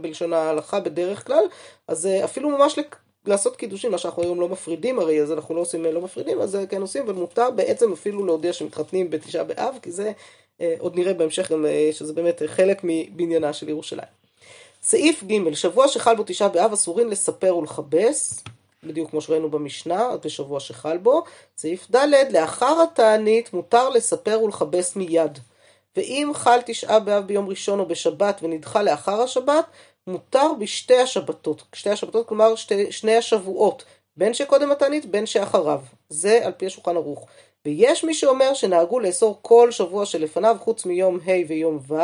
בלשון 0.00 0.32
ההלכה 0.32 0.80
בדרך 0.80 1.26
כלל, 1.26 1.44
אז 1.88 2.08
אפילו 2.24 2.50
ממש 2.50 2.78
לעשות 3.26 3.56
קידושין, 3.56 3.90
מה 3.90 3.98
שאנחנו 3.98 4.22
היום 4.22 4.40
לא 4.40 4.48
מפרידים 4.48 4.98
הרי, 4.98 5.22
אז 5.22 5.32
אנחנו 5.32 5.54
לא 5.54 5.60
עושים 5.60 5.84
לא 5.84 6.00
מפרידים, 6.00 6.40
אז 6.40 6.58
כן 6.68 6.80
עושים, 6.80 7.02
אבל 7.02 7.12
מותר 7.12 7.50
בעצם 7.50 7.92
אפילו 7.92 8.26
להודיע 8.26 8.52
שמתחתנים 8.52 9.10
בתשעה 9.10 9.44
באב, 9.44 9.78
כי 9.82 9.90
זה 9.90 10.06
אה, 10.06 10.12
עוד 10.78 10.96
נראה 10.96 11.14
בהמשך 11.14 11.52
גם 11.52 11.66
אה, 11.66 11.88
שזה 11.92 12.12
באמת 12.12 12.42
חלק 12.46 12.80
מבניינה 12.82 13.52
של 13.52 13.68
ירושלים. 13.68 14.08
סעיף 14.82 15.24
ג' 15.24 15.54
שבוע 15.54 15.88
שחל 15.88 16.16
בו 16.16 16.22
תשעה 16.26 16.48
באב 16.48 16.72
אסורים 16.72 17.08
לספר 17.08 17.56
ולכבס, 17.56 18.42
בדיוק 18.82 19.10
כמו 19.10 19.20
שראינו 19.20 19.50
במשנה, 19.50 20.08
בשבוע 20.24 20.60
שחל 20.60 20.98
בו. 20.98 21.22
סעיף 21.56 21.90
ד' 21.90 22.06
לאחר 22.30 22.82
התענית 22.82 23.52
מותר 23.52 23.88
לספר 23.88 24.40
ולכבס 24.42 24.96
מיד. 24.96 25.38
ואם 25.96 26.30
חל 26.34 26.58
תשעה 26.66 27.00
באב 27.00 27.26
ביום 27.26 27.48
ראשון 27.48 27.80
או 27.80 27.86
בשבת 27.86 28.40
ונדחה 28.42 28.82
לאחר 28.82 29.20
השבת, 29.22 29.64
מותר 30.06 30.46
בשתי 30.58 30.96
השבתות. 30.96 31.62
שתי 31.74 31.90
השבתות 31.90 32.28
כלומר 32.28 32.54
שתי, 32.54 32.92
שני 32.92 33.16
השבועות, 33.16 33.84
בין 34.16 34.34
שקודם 34.34 34.70
התענית 34.70 35.06
בין 35.06 35.26
שאחריו. 35.26 35.80
זה 36.08 36.40
על 36.42 36.52
פי 36.52 36.66
השולחן 36.66 36.96
ערוך. 36.96 37.26
ויש 37.64 38.04
מי 38.04 38.14
שאומר 38.14 38.54
שנהגו 38.54 39.00
לאסור 39.00 39.38
כל 39.42 39.70
שבוע 39.70 40.06
שלפניו 40.06 40.56
חוץ 40.60 40.86
מיום 40.86 41.18
ה' 41.26 41.48
ויום 41.48 41.78
ו', 41.88 41.94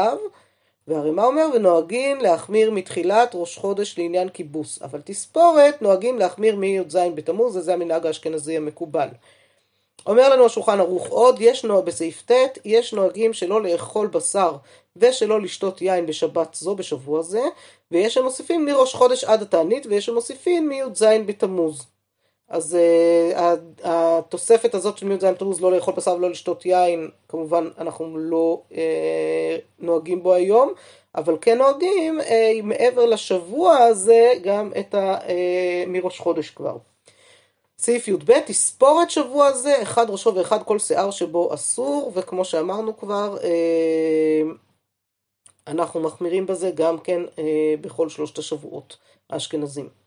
והרי 0.88 1.10
מה 1.10 1.25
אומר? 1.25 1.46
ונוהגים 1.54 2.20
להחמיר 2.20 2.70
מתחילת 2.70 3.30
ראש 3.34 3.58
חודש 3.58 3.98
לעניין 3.98 4.28
כיבוס, 4.28 4.82
אבל 4.82 5.00
תספורת 5.04 5.82
נוהגים 5.82 6.18
להחמיר 6.18 6.56
מי"ז 6.56 6.98
בתמוז, 7.14 7.56
וזה 7.56 7.75
המנהג 7.75 8.06
האשכנזי 8.06 8.56
המקובל. 8.56 9.08
אומר 10.06 10.28
לנו 10.28 10.46
השולחן 10.46 10.80
ערוך 10.80 11.06
עוד, 11.08 11.36
יש 11.40 11.64
נוהג 11.64 11.84
בסעיף 11.84 12.22
ט', 12.30 12.58
יש 12.64 12.94
נוהגים 12.94 13.32
שלא 13.32 13.62
לאכול 13.62 14.06
בשר 14.06 14.56
ושלא 14.96 15.40
לשתות 15.40 15.82
יין 15.82 16.06
בשבת 16.06 16.54
זו 16.54 16.75
בשבוע 16.75 17.22
זה, 17.22 17.42
ויש 17.90 18.14
שמוסיפים 18.14 18.64
מראש 18.64 18.94
חודש 18.94 19.25
עד 19.25 19.42
התענית, 19.42 19.86
ויש 19.86 20.06
שמוסיפים 20.06 20.68
מי"ז 20.68 21.02
בתמוז. 21.26 21.86
אז 22.49 22.79
uh, 23.35 23.38
התוספת 23.85 24.75
הזאת 24.75 24.99
של 24.99 25.07
מי"ז 25.07 25.25
בתמוז 25.25 25.61
לא 25.61 25.73
לאכול 25.73 25.95
בשר 25.95 26.15
ולא 26.15 26.31
לשתות 26.31 26.67
יין, 26.67 27.11
כמובן 27.29 27.69
אנחנו 27.79 28.19
לא 28.19 28.62
uh, 28.71 28.75
נוהגים 29.79 30.23
בו 30.23 30.35
היום, 30.35 30.73
אבל 31.15 31.37
כן 31.41 31.59
נוהגים 31.59 32.21
uh, 32.21 32.25
מעבר 32.62 33.07
לשבוע 33.07 33.76
הזה 33.79 34.33
גם 34.43 34.71
את 34.81 34.95
ה, 34.95 35.19
uh, 35.19 35.31
מראש 35.87 36.19
חודש 36.19 36.50
כבר. 36.50 36.76
סעיף 37.79 38.09
י"ב, 38.09 38.41
תספורת 38.47 39.11
שבוע 39.11 39.53
זה, 39.53 39.83
אחד 39.83 40.11
ראשו 40.11 40.35
ואחד 40.35 40.62
כל 40.62 40.79
שיער 40.79 41.11
שבו 41.11 41.55
אסור, 41.55 42.12
וכמו 42.15 42.45
שאמרנו 42.45 42.97
כבר, 42.97 43.37
אנחנו 45.67 46.00
מחמירים 46.00 46.47
בזה 46.47 46.71
גם 46.75 46.99
כן 46.99 47.23
בכל 47.81 48.09
שלושת 48.09 48.38
השבועות 48.38 48.97
האשכנזים. 49.31 50.05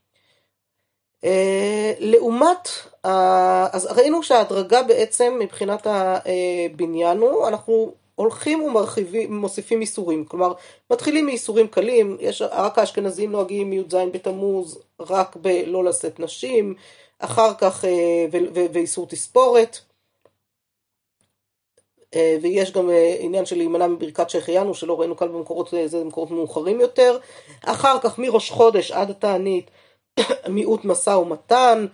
לעומת, 1.99 2.69
אז 3.03 3.85
ראינו 3.85 4.23
שההדרגה 4.23 4.83
בעצם 4.83 5.37
מבחינת 5.39 5.87
הבניין 5.89 7.17
הוא, 7.17 7.47
אנחנו 7.47 7.93
הולכים 8.15 8.63
ומרחיבים, 8.63 9.35
מוסיפים 9.35 9.81
איסורים, 9.81 10.25
כלומר 10.25 10.53
מתחילים 10.91 11.25
מאיסורים 11.25 11.67
קלים, 11.67 12.17
יש, 12.19 12.41
רק 12.41 12.79
האשכנזים 12.79 13.31
נוהגים 13.31 13.69
מי"ז 13.69 13.95
בתמוז, 14.11 14.79
רק 14.99 15.35
בלא 15.35 15.83
לשאת 15.83 16.19
נשים, 16.19 16.75
אחר 17.19 17.53
כך 17.53 17.85
אה, 17.85 18.25
ואיסור 18.73 19.07
תספורת. 19.07 19.77
אה, 22.15 22.37
ויש 22.41 22.71
גם 22.71 22.89
אה, 22.89 23.15
עניין 23.19 23.45
של 23.45 23.57
להימנע 23.57 23.87
מברכת 23.87 24.29
שהחיינו 24.29 24.73
שלא 24.73 24.99
ראינו 24.99 25.17
כאן 25.17 25.27
במקורות, 25.27 25.73
זה 25.85 25.99
במקורות 25.99 26.31
מאוחרים 26.31 26.79
יותר. 26.79 27.17
אחר 27.65 27.99
כך 27.99 28.19
מראש 28.19 28.51
חודש 28.51 28.91
עד 28.91 29.09
התענית 29.09 29.71
מיעוט 30.49 30.85
משא 30.85 31.09
ומתן, 31.09 31.85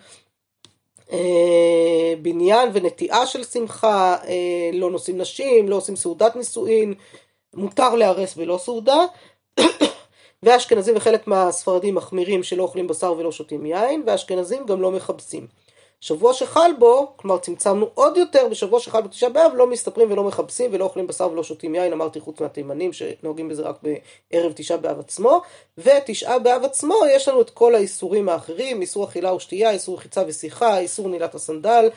בניין 2.21 2.69
ונטיעה 2.73 3.25
של 3.25 3.43
שמחה, 3.43 4.17
לא 4.73 4.91
נושאים 4.91 5.17
נשים, 5.17 5.69
לא 5.69 5.75
עושים 5.75 5.95
סעודת 5.95 6.35
נישואין, 6.35 6.93
מותר 7.53 7.95
להרס 7.95 8.33
ולא 8.37 8.57
סעודה. 8.57 9.05
ואשכנזים 10.43 10.97
וחלק 10.97 11.27
מהספרדים 11.27 11.95
מחמירים 11.95 12.43
שלא 12.43 12.63
אוכלים 12.63 12.87
בשר 12.87 13.13
ולא 13.17 13.31
שותים 13.31 13.65
יין, 13.65 14.03
ואשכנזים 14.05 14.65
גם 14.65 14.81
לא 14.81 14.91
מכבסים. 14.91 15.47
שבוע 16.05 16.33
שחל 16.33 16.71
בו, 16.79 17.13
כלומר 17.15 17.37
צמצמנו 17.37 17.89
עוד 17.93 18.17
יותר, 18.17 18.47
בשבוע 18.51 18.79
שחל 18.79 19.01
בתשעה 19.01 19.29
באב 19.29 19.51
לא 19.55 19.67
מסתפרים 19.67 20.11
ולא 20.11 20.23
מכבסים 20.23 20.71
ולא 20.73 20.83
אוכלים 20.83 21.07
בשר 21.07 21.31
ולא 21.31 21.43
שותים 21.43 21.75
יין, 21.75 21.93
אמרתי 21.93 22.19
חוץ 22.19 22.41
מהתימנים 22.41 22.93
שנוהגים 22.93 23.49
בזה 23.49 23.63
רק 23.63 23.79
בערב 24.31 24.51
תשעה 24.55 24.77
באב 24.77 24.99
עצמו, 24.99 25.41
ותשעה 25.77 26.39
באב 26.39 26.63
עצמו 26.65 26.95
יש 27.15 27.27
לנו 27.27 27.41
את 27.41 27.49
כל 27.49 27.75
האיסורים 27.75 28.29
האחרים, 28.29 28.81
איסור 28.81 29.05
אכילה 29.05 29.33
ושתייה, 29.33 29.71
איסור 29.71 29.99
חיצה 29.99 30.23
ושיחה, 30.27 30.79
איסור 30.79 31.09
נעילת 31.09 31.35
הסנדל, 31.35 31.89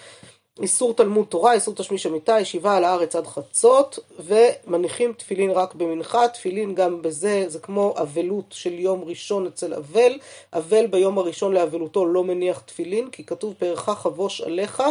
איסור 0.63 0.95
תלמוד 0.95 1.27
תורה, 1.27 1.53
איסור 1.53 1.75
תשמיש 1.75 2.07
המיטה, 2.07 2.41
ישיבה 2.41 2.77
על 2.77 2.85
הארץ 2.85 3.17
עד 3.17 3.27
חצות, 3.27 3.99
ומניחים 4.19 5.13
תפילין 5.13 5.51
רק 5.51 5.75
במנחה, 5.75 6.29
תפילין 6.29 6.75
גם 6.75 7.03
בזה, 7.03 7.45
זה 7.47 7.59
כמו 7.59 7.95
אבלות 8.03 8.45
של 8.51 8.73
יום 8.73 9.05
ראשון 9.05 9.47
אצל 9.47 9.75
אבל, 9.75 10.19
אבל 10.53 10.87
ביום 10.87 11.19
הראשון 11.19 11.53
לאבלותו 11.53 12.07
לא 12.07 12.25
מניח 12.25 12.59
תפילין, 12.59 13.11
כי 13.11 13.25
כתוב 13.25 13.55
פארך 13.59 13.81
חבוש 13.81 14.41
עליך, 14.41 14.83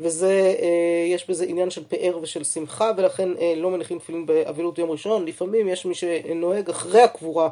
וזה, 0.00 0.54
אה, 0.62 1.14
יש 1.14 1.30
בזה 1.30 1.44
עניין 1.44 1.70
של 1.70 1.84
פאר 1.84 2.18
ושל 2.22 2.44
שמחה, 2.44 2.90
ולכן 2.96 3.28
אה, 3.40 3.54
לא 3.56 3.70
מניחים 3.70 3.98
תפילין 3.98 4.26
באבלות 4.26 4.78
יום 4.78 4.90
ראשון, 4.90 5.24
לפעמים 5.24 5.68
יש 5.68 5.86
מי 5.86 5.94
שנוהג 5.94 6.70
אחרי 6.70 7.02
הקבורה 7.02 7.48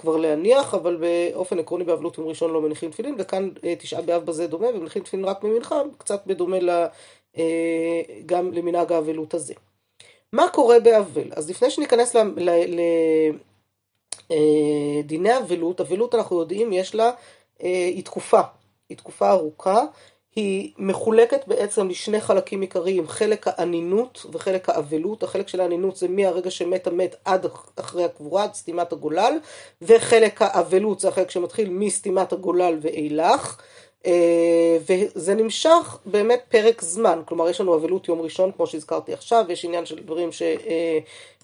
כבר 0.00 0.16
להניח, 0.16 0.74
אבל 0.74 0.96
באופן 0.96 1.58
עקרוני 1.58 1.84
באבלות 1.84 2.18
יום 2.18 2.28
ראשון 2.28 2.50
לא 2.50 2.62
מניחים 2.62 2.90
תפילין, 2.90 3.14
וכאן 3.18 3.50
אה, 3.64 3.76
תשעה 3.76 4.02
באב 4.02 4.24
בזה 4.24 4.46
דומה, 4.46 4.68
ומניחים 4.68 5.02
תפילין 5.02 5.26
רק 5.26 5.44
ממנחה, 5.44 5.82
קצת 5.98 6.26
בדומה 6.26 6.56
אה, 7.38 8.02
גם 8.26 8.52
למנהג 8.52 8.92
האבלות 8.92 9.34
הזה. 9.34 9.54
מה 10.32 10.48
קורה 10.48 10.80
באבל? 10.80 11.28
אז 11.36 11.50
לפני 11.50 11.70
שניכנס 11.70 12.16
לדיני 14.28 15.30
אה, 15.30 15.38
אבלות, 15.38 15.80
אבלות 15.80 16.14
אנחנו 16.14 16.40
יודעים, 16.40 16.72
יש 16.72 16.94
לה, 16.94 17.10
היא 17.58 18.04
תקופה, 18.04 18.40
היא 18.88 18.98
תקופה 18.98 19.30
ארוכה, 19.30 19.84
היא 20.36 20.72
מחולקת 20.78 21.46
בעצם 21.46 21.88
לשני 21.88 22.20
חלקים 22.20 22.60
עיקריים, 22.60 23.08
חלק 23.08 23.46
האנינות 23.48 24.26
וחלק 24.32 24.68
האבלות. 24.68 25.22
החלק 25.22 25.48
של 25.48 25.60
האנינות 25.60 25.96
זה 25.96 26.08
מהרגע 26.08 26.50
שמת 26.50 26.86
המת 26.86 27.16
עד 27.24 27.46
אחרי 27.76 28.04
הקבורה, 28.04 28.44
עד 28.44 28.54
סתימת 28.54 28.92
הגולל, 28.92 29.38
וחלק 29.82 30.42
האבלות 30.42 31.00
זה 31.00 31.08
החלק 31.08 31.30
שמתחיל 31.30 31.70
מסתימת 31.70 32.32
הגולל 32.32 32.78
ואילך. 32.80 33.60
אה, 34.06 34.78
וזה 34.86 35.34
נמשך 35.34 35.98
באמת 36.06 36.40
פרק 36.48 36.82
זמן, 36.82 37.22
כלומר 37.26 37.48
יש 37.48 37.60
לנו 37.60 37.76
אבלות 37.76 38.08
יום 38.08 38.20
ראשון 38.20 38.52
כמו 38.52 38.66
שהזכרתי 38.66 39.12
עכשיו, 39.12 39.44
יש 39.48 39.64
עניין 39.64 39.86
של 39.86 39.98
דברים 39.98 40.30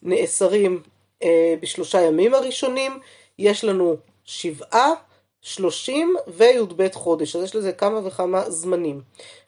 שנאסרים 0.02 0.82
אה, 1.22 1.54
בשלושה 1.60 2.00
ימים 2.00 2.34
הראשונים, 2.34 2.98
יש 3.38 3.64
לנו 3.64 3.96
שבעה 4.24 4.92
שלושים 5.46 6.16
וי"ב 6.26 6.88
חודש, 6.92 7.36
אז 7.36 7.44
יש 7.44 7.56
לזה 7.56 7.72
כמה 7.72 8.00
וכמה 8.04 8.50
זמנים. 8.50 9.00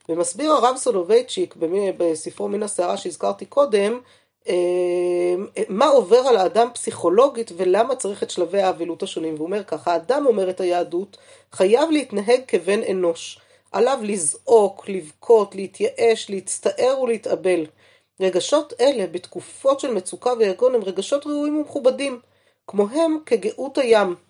ומסביר 0.09 0.52
הרב 0.52 0.76
סולובייצ'יק 0.76 1.55
בספרו 1.97 2.49
מן 2.49 2.62
הסערה 2.62 2.97
שהזכרתי 2.97 3.47
קודם, 3.47 4.00
אה, 4.49 4.55
מה 5.69 5.87
עובר 5.87 6.17
על 6.17 6.37
האדם 6.37 6.69
פסיכולוגית 6.75 7.50
ולמה 7.57 7.97
צריך 7.97 8.23
את 8.23 8.31
שלבי 8.31 8.62
האבלות 8.62 9.02
השונים. 9.02 9.35
והוא 9.35 9.47
אומר 9.47 9.64
ככה, 9.64 9.93
האדם, 9.93 10.26
אומרת 10.26 10.61
היהדות, 10.61 11.17
חייב 11.52 11.90
להתנהג 11.90 12.40
כבן 12.49 12.81
אנוש. 12.90 13.38
עליו 13.73 13.99
לזעוק, 14.02 14.88
לבכות, 14.88 15.55
להתייאש, 15.55 16.31
להצטער 16.31 17.00
ולהתאבל. 17.02 17.67
רגשות 18.21 18.73
אלה 18.81 19.07
בתקופות 19.07 19.81
של 19.81 19.95
מצוקה 19.95 20.33
ויגון 20.38 20.75
הם 20.75 20.83
רגשות 20.85 21.26
ראויים 21.26 21.57
ומכובדים, 21.57 22.21
כמוהם 22.67 23.19
כגאות 23.26 23.78
הים. 23.78 24.27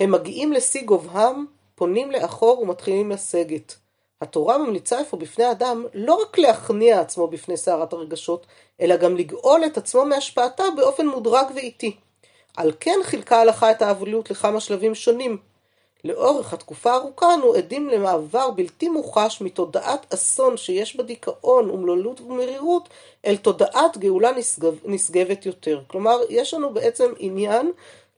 הם 0.00 0.12
מגיעים 0.12 0.52
לשיא 0.52 0.82
גובהם, 0.82 1.46
פונים 1.74 2.10
לאחור 2.10 2.60
ומתחילים 2.60 3.10
לסגת. 3.10 3.74
התורה 4.20 4.58
ממליצה 4.58 5.00
אפוא 5.00 5.18
בפני 5.18 5.50
אדם 5.50 5.86
לא 5.94 6.14
רק 6.14 6.38
להכניע 6.38 7.00
עצמו 7.00 7.28
בפני 7.28 7.56
סערת 7.56 7.92
הרגשות, 7.92 8.46
אלא 8.80 8.96
גם 8.96 9.16
לגאול 9.16 9.64
את 9.66 9.76
עצמו 9.76 10.04
מהשפעתה 10.04 10.64
באופן 10.76 11.06
מודרג 11.06 11.46
ואיטי. 11.54 11.96
על 12.56 12.72
כן 12.80 12.98
חילקה 13.02 13.36
ההלכה 13.36 13.70
את 13.70 13.82
האבלות 13.82 14.30
לכמה 14.30 14.60
שלבים 14.60 14.94
שונים. 14.94 15.38
לאורך 16.04 16.52
התקופה 16.52 16.92
הארוכה 16.92 17.34
אנו 17.34 17.54
עדים 17.54 17.88
למעבר 17.88 18.50
בלתי 18.50 18.88
מוחש 18.88 19.40
מתודעת 19.40 20.14
אסון 20.14 20.56
שיש 20.56 20.96
בה 20.96 21.02
דיכאון 21.02 21.70
אומללות 21.70 22.20
ומרירות 22.20 22.88
אל 23.26 23.36
תודעת 23.36 23.98
גאולה 23.98 24.32
נשגב, 24.32 24.78
נשגבת 24.84 25.46
יותר. 25.46 25.80
כלומר, 25.86 26.20
יש 26.28 26.54
לנו 26.54 26.74
בעצם 26.74 27.12
עניין 27.18 27.72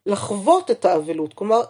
לחוות 0.08 0.70
את 0.70 0.84
האבלות. 0.84 1.34
כלומר, 1.34 1.60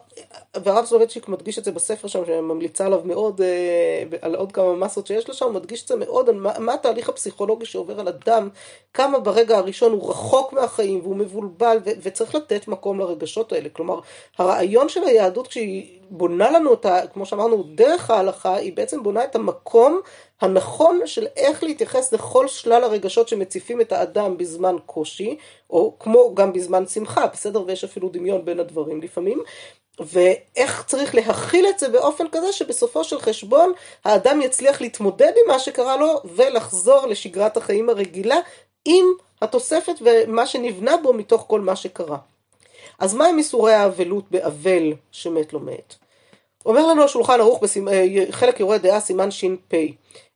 והרב 0.57 0.85
סולובייצ'יק 0.85 1.28
מדגיש 1.28 1.59
את 1.59 1.64
זה 1.64 1.73
בספר 1.73 2.09
שם, 2.09 2.26
שאני 2.26 2.40
ממליצה 2.40 2.87
עליו 2.87 3.00
מאוד, 3.04 3.40
אה, 3.40 4.02
על 4.23 4.35
עוד 4.35 4.52
כמה 4.52 4.75
מסות 4.75 5.07
שיש 5.07 5.28
לו 5.28 5.35
שם, 5.35 5.45
הוא 5.45 5.54
מדגיש 5.54 5.83
את 5.83 5.88
זה 5.88 5.97
מאוד, 5.97 6.28
על 6.28 6.35
מה, 6.35 6.59
מה 6.59 6.75
התהליך 6.75 7.09
הפסיכולוגי 7.09 7.66
שעובר 7.66 8.00
על 8.00 8.09
אדם, 8.09 8.49
כמה 8.95 9.18
ברגע 9.18 9.59
הראשון 9.59 9.92
הוא 9.92 10.11
רחוק 10.11 10.52
מהחיים 10.52 11.00
והוא 11.00 11.16
מבולבל, 11.16 11.78
ו- 11.85 11.90
וצריך 12.02 12.35
לתת 12.35 12.68
מקום 12.68 13.00
לרגשות 13.00 13.52
האלה. 13.52 13.68
כלומר, 13.68 14.00
הרעיון 14.38 14.88
של 14.88 15.04
היהדות 15.04 15.47
כשהיא 15.47 15.97
בונה 16.10 16.50
לנו 16.50 16.74
את 16.74 16.86
ה... 16.86 17.06
כמו 17.12 17.26
שאמרנו, 17.26 17.62
דרך 17.62 18.10
ההלכה, 18.10 18.54
היא 18.54 18.72
בעצם 18.76 19.02
בונה 19.02 19.24
את 19.24 19.36
המקום 19.36 20.00
הנכון 20.40 21.00
של 21.04 21.26
איך 21.36 21.62
להתייחס 21.62 22.12
לכל 22.12 22.48
שלל 22.48 22.84
הרגשות 22.84 23.28
שמציפים 23.28 23.80
את 23.80 23.92
האדם 23.92 24.36
בזמן 24.38 24.76
קושי, 24.86 25.36
או 25.70 25.96
כמו 26.00 26.34
גם 26.34 26.52
בזמן 26.52 26.86
שמחה, 26.86 27.26
בסדר? 27.26 27.62
ויש 27.66 27.84
אפילו 27.84 28.08
דמיון 28.08 28.44
בין 28.44 28.60
הדברים 28.60 29.02
לפעמים. 29.02 29.42
ואיך 30.00 30.84
צריך 30.86 31.14
להכיל 31.14 31.66
את 31.66 31.78
זה 31.78 31.88
באופן 31.88 32.24
כזה 32.32 32.52
שבסופו 32.52 33.04
של 33.04 33.20
חשבון 33.20 33.72
האדם 34.04 34.42
יצליח 34.42 34.80
להתמודד 34.80 35.32
עם 35.36 35.52
מה 35.52 35.58
שקרה 35.58 35.96
לו 35.96 36.22
ולחזור 36.24 37.06
לשגרת 37.06 37.56
החיים 37.56 37.88
הרגילה 37.88 38.36
עם 38.84 39.04
התוספת 39.42 39.94
ומה 40.00 40.46
שנבנה 40.46 40.96
בו 40.96 41.12
מתוך 41.12 41.44
כל 41.48 41.60
מה 41.60 41.76
שקרה. 41.76 42.18
אז 42.98 43.14
מה 43.14 43.26
עם 43.26 43.38
איסורי 43.38 43.74
האבלות 43.74 44.24
באבל 44.30 44.92
שמת 45.12 45.52
לא 45.52 45.60
מת? 45.60 45.94
אומר 46.66 46.86
לנו 46.86 47.04
השולחן 47.04 47.40
ערוך 47.40 47.60
בחלק 48.28 48.60
יורה 48.60 48.78
דעה 48.78 49.00
סימן 49.00 49.30
ש"פ 49.30 49.74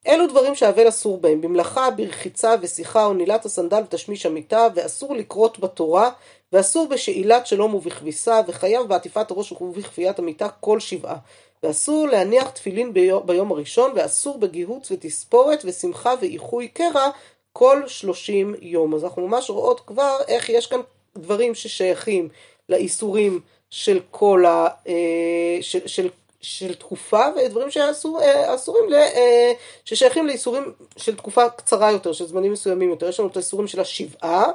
אלו 0.07 0.27
דברים 0.27 0.55
שהאבל 0.55 0.89
אסור 0.89 1.17
בהם, 1.17 1.41
במלאכה, 1.41 1.91
ברחיצה 1.91 2.55
ושיחה 2.61 3.05
או 3.05 3.13
נילת 3.13 3.45
הסנדל 3.45 3.81
ותשמיש 3.83 4.25
המיטה, 4.25 4.67
ואסור 4.75 5.15
לקרות 5.15 5.59
בתורה, 5.59 6.09
ואסור 6.53 6.87
בשאילת 6.87 7.47
שלום 7.47 7.73
ובכביסה, 7.75 8.41
וחייב 8.47 8.87
בעטיפת 8.87 9.31
הראש 9.31 9.51
ובכפיית 9.51 10.19
המיטה 10.19 10.49
כל 10.49 10.79
שבעה. 10.79 11.17
ואסור 11.63 12.07
להניח 12.07 12.49
תפילין 12.49 12.93
ביום, 12.93 13.25
ביום 13.25 13.51
הראשון, 13.51 13.91
ואסור 13.95 14.37
בגיהוץ 14.37 14.91
ותספורת 14.91 15.61
ושמחה 15.65 16.13
ואיחוי 16.21 16.67
קרע 16.67 17.09
כל 17.53 17.83
שלושים 17.87 18.55
יום. 18.61 18.95
אז 18.95 19.03
אנחנו 19.03 19.27
ממש 19.27 19.49
רואות 19.49 19.79
כבר 19.79 20.17
איך 20.27 20.49
יש 20.49 20.67
כאן 20.67 20.79
דברים 21.17 21.55
ששייכים 21.55 22.29
לאיסורים 22.69 23.39
של 23.69 23.99
כל 24.11 24.45
ה... 24.45 24.67
אה, 24.87 25.57
של, 25.61 25.87
של 25.87 26.09
של 26.43 26.73
תקופה 26.73 27.25
ודברים 27.35 27.71
שאסורים, 27.71 28.93
אה, 28.93 29.53
ששייכים 29.85 30.27
לאיסורים 30.27 30.73
של 30.97 31.15
תקופה 31.15 31.49
קצרה 31.49 31.91
יותר, 31.91 32.13
של 32.13 32.25
זמנים 32.25 32.51
מסוימים 32.51 32.89
יותר. 32.89 33.09
יש 33.09 33.19
לנו 33.19 33.29
את 33.29 33.35
האיסורים 33.35 33.67
של 33.67 33.79
השבעה, 33.79 34.45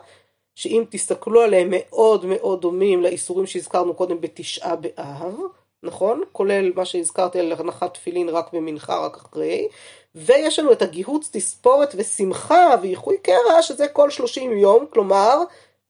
שאם 0.55 0.85
תסתכלו 0.91 1.41
עליהם 1.41 1.69
מאוד 1.71 2.25
מאוד 2.25 2.61
דומים 2.61 3.03
לאיסורים 3.03 3.47
שהזכרנו 3.47 3.95
קודם 3.95 4.21
בתשעה 4.21 4.77
באב, 4.77 5.35
נכון? 5.83 6.23
כולל 6.33 6.73
מה 6.75 6.85
שהזכרתי 6.85 7.39
על 7.39 7.53
הנחת 7.53 7.95
תפילין 7.95 8.29
רק 8.29 8.53
במנחה, 8.53 9.07
רק 9.07 9.17
אחרי. 9.17 9.69
ויש 10.15 10.59
לנו 10.59 10.73
את 10.73 10.83
הגיהוץ, 10.83 11.29
תספורת 11.33 11.95
ושמחה 11.97 12.75
ואיחוי 12.83 13.17
קרע, 13.19 13.63
שזה 13.63 13.89
כל 13.89 14.11
30 14.11 14.59
יום, 14.59 14.87
כלומר, 14.91 15.39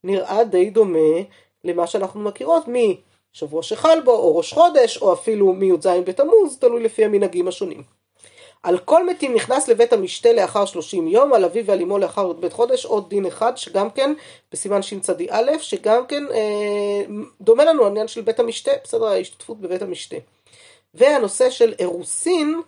נראה 0.04 0.44
די 0.44 0.70
דומה 0.70 1.18
למה 1.65 1.87
שאנחנו 1.87 2.21
מכירות 2.21 2.69
מ... 2.69 2.75
שבוע 3.33 3.62
שחל 3.62 3.99
בו, 4.05 4.12
או 4.12 4.37
ראש 4.37 4.53
חודש, 4.53 4.97
או 4.97 5.12
אפילו 5.12 5.53
מי"ז 5.53 5.87
בתמוז, 5.87 6.59
תלוי 6.59 6.83
לפי 6.83 7.05
המנהגים 7.05 7.49
השונים. 7.49 7.83
על 8.62 8.79
כל 8.79 9.07
מתים 9.07 9.35
נכנס 9.35 9.69
לבית 9.69 9.93
המשתה 9.93 10.33
לאחר 10.33 10.65
30 10.65 11.09
יום, 11.09 11.33
על 11.33 11.45
אביו 11.45 11.67
ועל 11.67 11.81
אמו 11.83 11.99
לאחר 11.99 12.33
בית 12.33 12.53
חודש, 12.53 12.85
עוד 12.85 13.09
דין 13.09 13.27
אחד, 13.27 13.57
שגם 13.57 13.91
כן, 13.91 14.15
בסימן 14.53 14.83
שצ"א, 14.83 15.59
שגם 15.59 16.07
כן 16.07 16.25
אה, 16.33 17.03
דומה 17.41 17.65
לנו 17.65 17.85
העניין 17.85 18.09
של 18.09 18.21
בית 18.21 18.41
המשתה, 18.41 18.71
בסדר, 18.85 19.07
ההשתתפות 19.07 19.61
בבית 19.61 19.83
המשתה. 19.83 20.17
והנושא 20.95 21.50
של 21.50 21.75
אירוסין, 21.79 22.61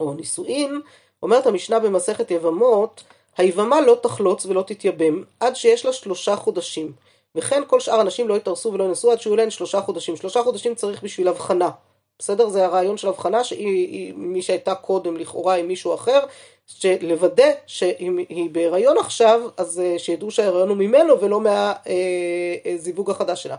או 0.00 0.14
נישואין, 0.14 0.80
אומרת 1.22 1.46
המשנה 1.46 1.78
במסכת 1.78 2.30
יבמות, 2.30 3.02
היבמה 3.36 3.80
לא 3.80 3.96
תחלוץ 4.02 4.46
ולא 4.46 4.62
תתייבם, 4.62 5.22
עד 5.40 5.56
שיש 5.56 5.86
לה 5.86 5.92
שלושה 5.92 6.36
חודשים. 6.36 6.92
וכן 7.38 7.62
כל 7.66 7.80
שאר 7.80 8.00
הנשים 8.00 8.28
לא 8.28 8.34
יתארסו 8.34 8.72
ולא 8.72 8.84
ינסו 8.84 9.12
עד 9.12 9.20
שיהיו 9.20 9.36
להן 9.36 9.50
שלושה 9.50 9.80
חודשים. 9.80 10.16
שלושה 10.16 10.42
חודשים 10.42 10.74
צריך 10.74 11.02
בשביל 11.02 11.28
הבחנה. 11.28 11.70
בסדר? 12.18 12.48
זה 12.48 12.64
הרעיון 12.64 12.96
של 12.96 13.08
הבחנה 13.08 13.44
שהיא 13.44 14.14
מי 14.16 14.42
שהייתה 14.42 14.74
קודם 14.74 15.16
לכאורה 15.16 15.54
עם 15.54 15.68
מישהו 15.68 15.94
אחר, 15.94 16.20
שלוודא 16.66 17.50
שאם 17.66 18.18
היא 18.28 18.50
בהיריון 18.50 18.98
עכשיו, 18.98 19.40
אז 19.56 19.80
אה, 19.80 19.98
שידעו 19.98 20.30
שההיריון 20.30 20.68
הוא 20.68 20.76
ממנו 20.76 21.20
ולא 21.20 21.40
מהזיווג 21.40 23.08
אה, 23.08 23.12
אה, 23.12 23.16
החדש 23.16 23.42
שלה. 23.42 23.56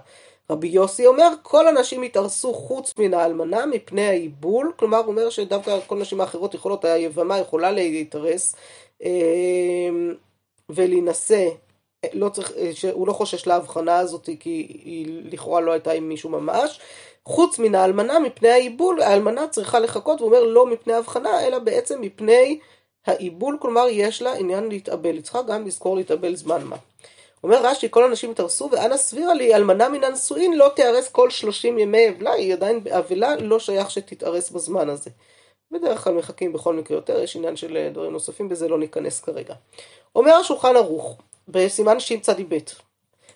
רבי 0.49 0.67
יוסי 0.67 1.06
אומר, 1.06 1.30
כל 1.41 1.67
הנשים 1.67 2.04
יתארסו 2.04 2.54
חוץ 2.54 2.93
מן 2.97 3.13
האלמנה 3.13 3.65
מפני 3.65 4.08
העיבול, 4.08 4.73
כלומר 4.75 4.97
הוא 4.97 5.08
אומר 5.08 5.30
שדווקא 5.30 5.80
כל 5.88 5.97
הנשים 5.97 6.21
האחרות 6.21 6.54
יכולות, 6.54 6.86
היבמה 6.86 7.39
יכולה 7.39 7.71
להתארס 7.71 8.56
ולהינשא 10.69 11.47
לא 12.13 12.29
צריך, 12.29 12.51
שהוא 12.73 13.07
לא 13.07 13.13
חושש 13.13 13.47
להבחנה 13.47 13.97
הזאת 13.97 14.29
כי 14.39 14.81
היא 14.83 15.21
לכאורה 15.31 15.62
לא 15.62 15.71
הייתה 15.71 15.91
עם 15.91 16.09
מישהו 16.09 16.29
ממש. 16.29 16.79
חוץ 17.25 17.59
מן 17.59 17.75
האלמנה 17.75 18.19
מפני 18.19 18.49
העיבול, 18.49 19.01
האלמנה 19.01 19.47
צריכה 19.47 19.79
לחכות, 19.79 20.19
הוא 20.19 20.27
אומר 20.27 20.43
לא 20.43 20.65
מפני 20.65 20.93
הבחנה, 20.93 21.47
אלא 21.47 21.59
בעצם 21.59 22.01
מפני 22.01 22.59
העיבול, 23.07 23.57
כלומר 23.62 23.85
יש 23.89 24.21
לה 24.21 24.33
עניין 24.33 24.69
להתאבל, 24.69 25.13
היא 25.13 25.21
צריכה 25.21 25.41
גם 25.41 25.67
לזכור 25.67 25.95
להתאבל 25.95 26.35
זמן 26.35 26.63
מה. 26.63 26.75
אומר 27.43 27.65
רש"י, 27.65 27.88
כל 27.89 28.03
הנשים 28.03 28.31
התארסו, 28.31 28.69
ואנא 28.71 28.97
סבירה 28.97 29.33
לי, 29.33 29.55
אלמנה 29.55 29.89
מן 29.89 30.03
הנשואין 30.03 30.53
לא 30.53 30.71
תיארס 30.75 31.09
כל 31.09 31.29
שלושים 31.29 31.79
ימי 31.79 32.09
אבלה, 32.09 32.31
היא 32.31 32.53
עדיין 32.53 32.83
באבלה, 32.83 33.35
לא 33.35 33.59
שייך 33.59 33.91
שתתארס 33.91 34.49
בזמן 34.49 34.89
הזה. 34.89 35.09
בדרך 35.71 36.03
כלל 36.03 36.13
מחכים 36.13 36.53
בכל 36.53 36.73
מקרה 36.73 36.97
יותר, 36.97 37.19
יש 37.19 37.35
עניין 37.35 37.55
של 37.55 37.89
דברים 37.93 38.12
נוספים, 38.12 38.49
בזה 38.49 38.67
לא 38.67 38.79
ניכנס 38.79 39.19
כרגע. 39.19 39.53
אומר 40.15 40.33
השולחן 40.33 40.75
ערוך, 40.75 41.17
בסימן 41.51 41.99
שצ"ב. 41.99 42.57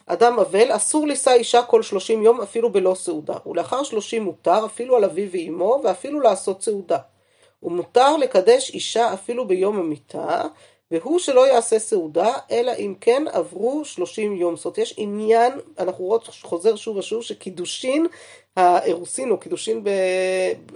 אדם 0.06 0.40
אבל, 0.40 0.76
אסור 0.76 1.08
לישא 1.08 1.32
אישה 1.32 1.64
כל 1.64 1.82
שלושים 1.82 2.24
יום 2.24 2.42
אפילו 2.42 2.72
בלא 2.72 2.96
סעודה, 2.96 3.36
ולאחר 3.46 3.84
שלושים 3.84 4.24
מותר 4.24 4.66
אפילו 4.66 4.98
על 4.98 5.04
אביו 5.04 5.30
ואמו, 5.32 5.82
ואפילו 5.84 6.20
לעשות 6.20 6.62
סעודה. 6.62 6.98
ומותר 7.64 8.18
לקדש 8.18 8.70
אישה 8.70 9.14
אפילו 9.14 9.48
ביום 9.48 9.80
המיטה, 9.80 10.42
והוא 10.92 11.20
שלא 11.20 11.48
יעשה 11.48 11.80
סעודה, 11.80 12.34
אלא 12.52 12.72
אם 12.80 12.94
כן 13.02 13.24
עברו 13.32 13.86
שלושים 13.86 14.36
יום. 14.36 14.56
זאת 14.56 14.66
אומרת, 14.66 14.78
יש 14.78 14.94
עניין, 14.98 15.54
אנחנו 15.80 16.06
רואות 16.06 16.30
חוזר 16.42 16.76
שוב 16.76 16.98
ושוב, 16.98 17.24
שקידושין 17.24 18.08
האירוסין 18.58 19.32
או 19.32 19.38
קידושין 19.38 19.84
ב, 19.84 19.88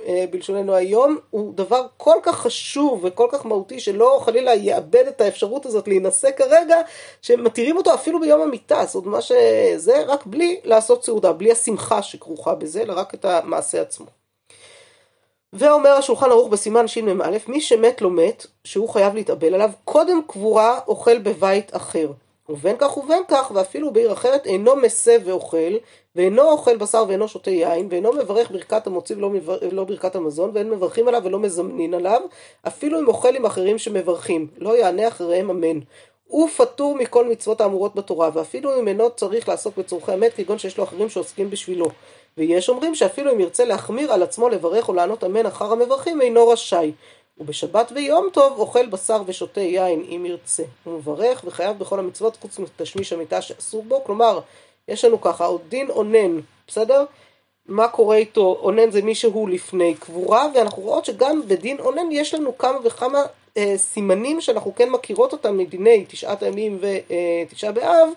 אה, 0.07 0.25
בלשוננו 0.31 0.75
היום 0.75 1.17
הוא 1.29 1.53
דבר 1.55 1.85
כל 1.97 2.15
כך 2.23 2.39
חשוב 2.39 2.99
וכל 3.03 3.27
כך 3.31 3.45
מהותי 3.45 3.79
שלא 3.79 4.21
חלילה 4.25 4.55
יאבד 4.55 5.07
את 5.07 5.21
האפשרות 5.21 5.65
הזאת 5.65 5.87
להינשא 5.87 6.31
כרגע 6.31 6.77
שמתירים 7.21 7.77
אותו 7.77 7.93
אפילו 7.93 8.19
ביום 8.19 8.41
המיטה 8.41 8.85
זאת 8.85 9.05
מה 9.05 9.21
שזה 9.21 10.03
רק 10.07 10.25
בלי 10.25 10.59
לעשות 10.63 11.05
סעודה 11.05 11.33
בלי 11.33 11.51
השמחה 11.51 12.01
שכרוכה 12.01 12.55
בזה 12.55 12.81
אלא 12.81 12.93
רק 12.93 13.13
את 13.13 13.25
המעשה 13.25 13.81
עצמו. 13.81 14.05
ואומר 15.53 15.89
השולחן 15.89 16.29
ערוך 16.29 16.49
בסימן 16.49 16.87
שמ"א 16.87 17.37
מי 17.47 17.61
שמת 17.61 18.01
לא 18.01 18.11
מת 18.11 18.45
שהוא 18.63 18.89
חייב 18.89 19.15
להתאבל 19.15 19.53
עליו 19.53 19.71
קודם 19.85 20.21
קבורה 20.27 20.79
אוכל 20.87 21.17
בבית 21.17 21.75
אחר 21.75 22.07
ובין 22.49 22.75
כך 22.79 22.97
ובין 22.97 23.23
כך, 23.27 23.51
ואפילו 23.55 23.93
בעיר 23.93 24.13
אחרת, 24.13 24.45
אינו 24.45 24.75
מסב 24.75 25.19
ואוכל, 25.25 25.73
ואינו 26.17 26.41
אוכל 26.41 26.77
בשר 26.77 27.05
ואינו 27.07 27.27
שותה 27.27 27.51
יין, 27.51 27.87
ואינו 27.91 28.13
מברך 28.13 28.51
ברכת 28.51 28.87
המוציא 28.87 29.15
ולא 29.15 29.29
מבר... 29.29 29.57
לא 29.71 29.83
ברכת 29.83 30.15
המזון, 30.15 30.51
ואין 30.53 30.69
מברכים 30.69 31.07
עליו 31.07 31.21
ולא 31.25 31.39
מזמנין 31.39 31.93
עליו, 31.93 32.21
אפילו 32.67 32.99
אם 32.99 33.07
אוכל 33.07 33.35
עם 33.35 33.45
אחרים 33.45 33.77
שמברכים, 33.77 34.47
לא 34.57 34.77
יענה 34.77 35.07
אחריהם 35.07 35.49
אמן. 35.49 35.79
הוא 36.27 36.49
פטור 36.49 36.95
מכל 36.95 37.29
מצוות 37.29 37.61
האמורות 37.61 37.95
בתורה, 37.95 38.29
ואפילו 38.33 38.79
אם 38.79 38.87
אינו 38.87 39.09
צריך 39.09 39.49
לעסוק 39.49 39.77
בצורכי 39.77 40.13
אמת, 40.13 40.33
כגון 40.33 40.57
שיש 40.57 40.77
לו 40.77 40.83
אחרים 40.83 41.09
שעוסקים 41.09 41.49
בשבילו. 41.49 41.87
ויש 42.37 42.69
אומרים 42.69 42.95
שאפילו 42.95 43.31
אם 43.31 43.39
ירצה 43.39 43.65
להחמיר 43.65 44.13
על 44.13 44.23
עצמו 44.23 44.49
לברך 44.49 44.89
או 44.89 44.93
לענות 44.93 45.23
אמן 45.23 45.45
אחר 45.45 45.71
המברכים, 45.71 46.21
אינו 46.21 46.47
רשאי. 46.47 46.91
ובשבת 47.39 47.91
ויום 47.95 48.27
טוב 48.33 48.59
אוכל 48.59 48.85
בשר 48.85 49.21
ושותה 49.25 49.61
יין 49.61 50.05
אם 50.09 50.25
ירצה. 50.25 50.63
הוא 50.83 50.93
מברך 50.93 51.41
וחייב 51.45 51.79
בכל 51.79 51.99
המצוות 51.99 52.37
חוץ 52.41 52.59
מתשמיש 52.59 53.13
המיטה 53.13 53.41
שאסור 53.41 53.83
בו. 53.83 54.03
כלומר, 54.03 54.39
יש 54.87 55.05
לנו 55.05 55.21
ככה, 55.21 55.49
דין 55.69 55.89
אונן, 55.89 56.39
בסדר? 56.67 57.05
מה 57.67 57.87
קורה 57.87 58.15
איתו? 58.15 58.57
אונן 58.61 58.91
זה 58.91 59.01
מישהו 59.01 59.47
לפני 59.47 59.95
קבורה, 59.99 60.47
ואנחנו 60.55 60.83
רואות 60.83 61.05
שגם 61.05 61.41
בדין 61.47 61.79
אונן 61.79 62.11
יש 62.11 62.33
לנו 62.33 62.57
כמה 62.57 62.77
וכמה 62.83 63.23
אה, 63.57 63.73
סימנים 63.77 64.41
שאנחנו 64.41 64.75
כן 64.75 64.89
מכירות 64.89 65.31
אותם 65.31 65.57
מדיני 65.57 66.05
תשעת 66.07 66.43
הימים 66.43 66.79
ותשעה 67.49 67.71
באב, 67.71 68.09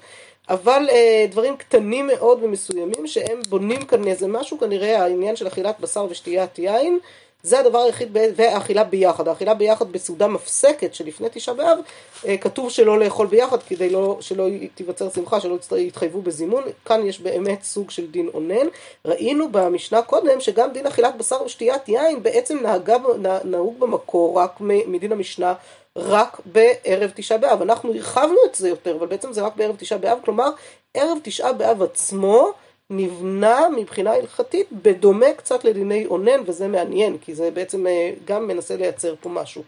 אבל 0.48 0.88
אה, 0.90 1.26
דברים 1.30 1.56
קטנים 1.56 2.06
מאוד 2.06 2.42
ומסוימים 2.42 3.06
שהם 3.06 3.40
בונים 3.48 3.82
כאן 3.82 4.06
איזה 4.08 4.28
משהו, 4.28 4.58
כנראה 4.58 5.02
העניין 5.02 5.36
של 5.36 5.46
אכילת 5.46 5.80
בשר 5.80 6.06
ושתיית 6.10 6.58
יין, 6.58 6.98
זה 7.42 7.58
הדבר 7.58 7.78
היחיד, 7.78 8.16
והאכילה 8.36 8.84
ביחד. 8.84 9.28
האכילה 9.28 9.54
ביחד 9.54 9.92
בסעודה 9.92 10.28
מפסקת 10.28 10.94
שלפני 10.94 11.28
תשעה 11.32 11.54
באב, 11.54 11.78
אה, 12.26 12.36
כתוב 12.36 12.70
שלא 12.70 12.98
לאכול 12.98 13.26
ביחד 13.26 13.62
כדי 13.62 13.90
לא, 13.90 14.18
שלא 14.20 14.46
תיווצר 14.74 15.10
שמחה, 15.10 15.40
שלא 15.40 15.56
יתחייבו 15.76 16.22
בזימון. 16.22 16.62
כאן 16.84 17.06
יש 17.06 17.20
באמת 17.20 17.62
סוג 17.62 17.90
של 17.90 18.06
דין 18.06 18.28
אונן. 18.34 18.66
ראינו 19.04 19.52
במשנה 19.52 20.02
קודם 20.02 20.40
שגם 20.40 20.72
דין 20.72 20.86
אכילת 20.86 21.16
בשר 21.16 21.42
ושתיית 21.42 21.88
יין 21.88 22.22
בעצם 22.22 22.58
נהגה, 22.62 22.96
נהוג 23.44 23.80
במקור 23.80 24.38
רק 24.38 24.60
מדין 24.60 25.12
המשנה. 25.12 25.54
רק 25.96 26.40
בערב 26.44 27.10
תשעה 27.14 27.38
באב. 27.38 27.62
אנחנו 27.62 27.94
הרחבנו 27.94 28.36
את 28.50 28.54
זה 28.54 28.68
יותר, 28.68 28.96
אבל 28.96 29.06
בעצם 29.06 29.32
זה 29.32 29.42
רק 29.42 29.56
בערב 29.56 29.76
תשעה 29.78 29.98
באב, 29.98 30.18
כלומר, 30.24 30.50
ערב 30.94 31.18
תשעה 31.22 31.52
באב 31.52 31.82
עצמו 31.82 32.52
נבנה 32.90 33.68
מבחינה 33.76 34.12
הלכתית 34.12 34.66
בדומה 34.72 35.32
קצת 35.36 35.64
לדיני 35.64 36.06
אונן, 36.06 36.40
וזה 36.46 36.68
מעניין, 36.68 37.18
כי 37.18 37.34
זה 37.34 37.50
בעצם 37.50 37.86
אה, 37.86 38.12
גם 38.24 38.46
מנסה 38.46 38.76
לייצר 38.76 39.14
פה 39.20 39.28
משהו. 39.28 39.62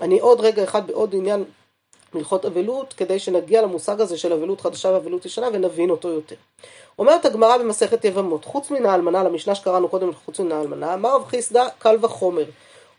אני 0.00 0.20
עוד 0.20 0.40
רגע 0.40 0.64
אחד 0.64 0.86
בעוד 0.86 1.14
עניין 1.14 1.44
הלכות 2.14 2.44
אבלות, 2.44 2.92
כדי 2.92 3.18
שנגיע 3.18 3.62
למושג 3.62 4.00
הזה 4.00 4.18
של 4.18 4.32
אבלות 4.32 4.60
חדשה 4.60 4.88
ואבלות 4.88 5.26
ישנה 5.26 5.48
ונבין 5.52 5.90
אותו 5.90 6.08
יותר. 6.08 6.36
אומרת 6.98 7.24
הגמרא 7.24 7.58
במסכת 7.58 8.04
יבמות, 8.04 8.44
חוץ 8.44 8.70
מן 8.70 8.86
האלמנה, 8.86 9.22
למשנה 9.22 9.54
שקראנו 9.54 9.88
קודם 9.88 10.12
חוץ 10.24 10.40
מן 10.40 10.52
האלמנה, 10.52 10.94
אמר 10.94 11.14
רב 11.14 11.24
חיסדא 11.26 11.68
קל 11.78 11.96
וחומר. 12.00 12.44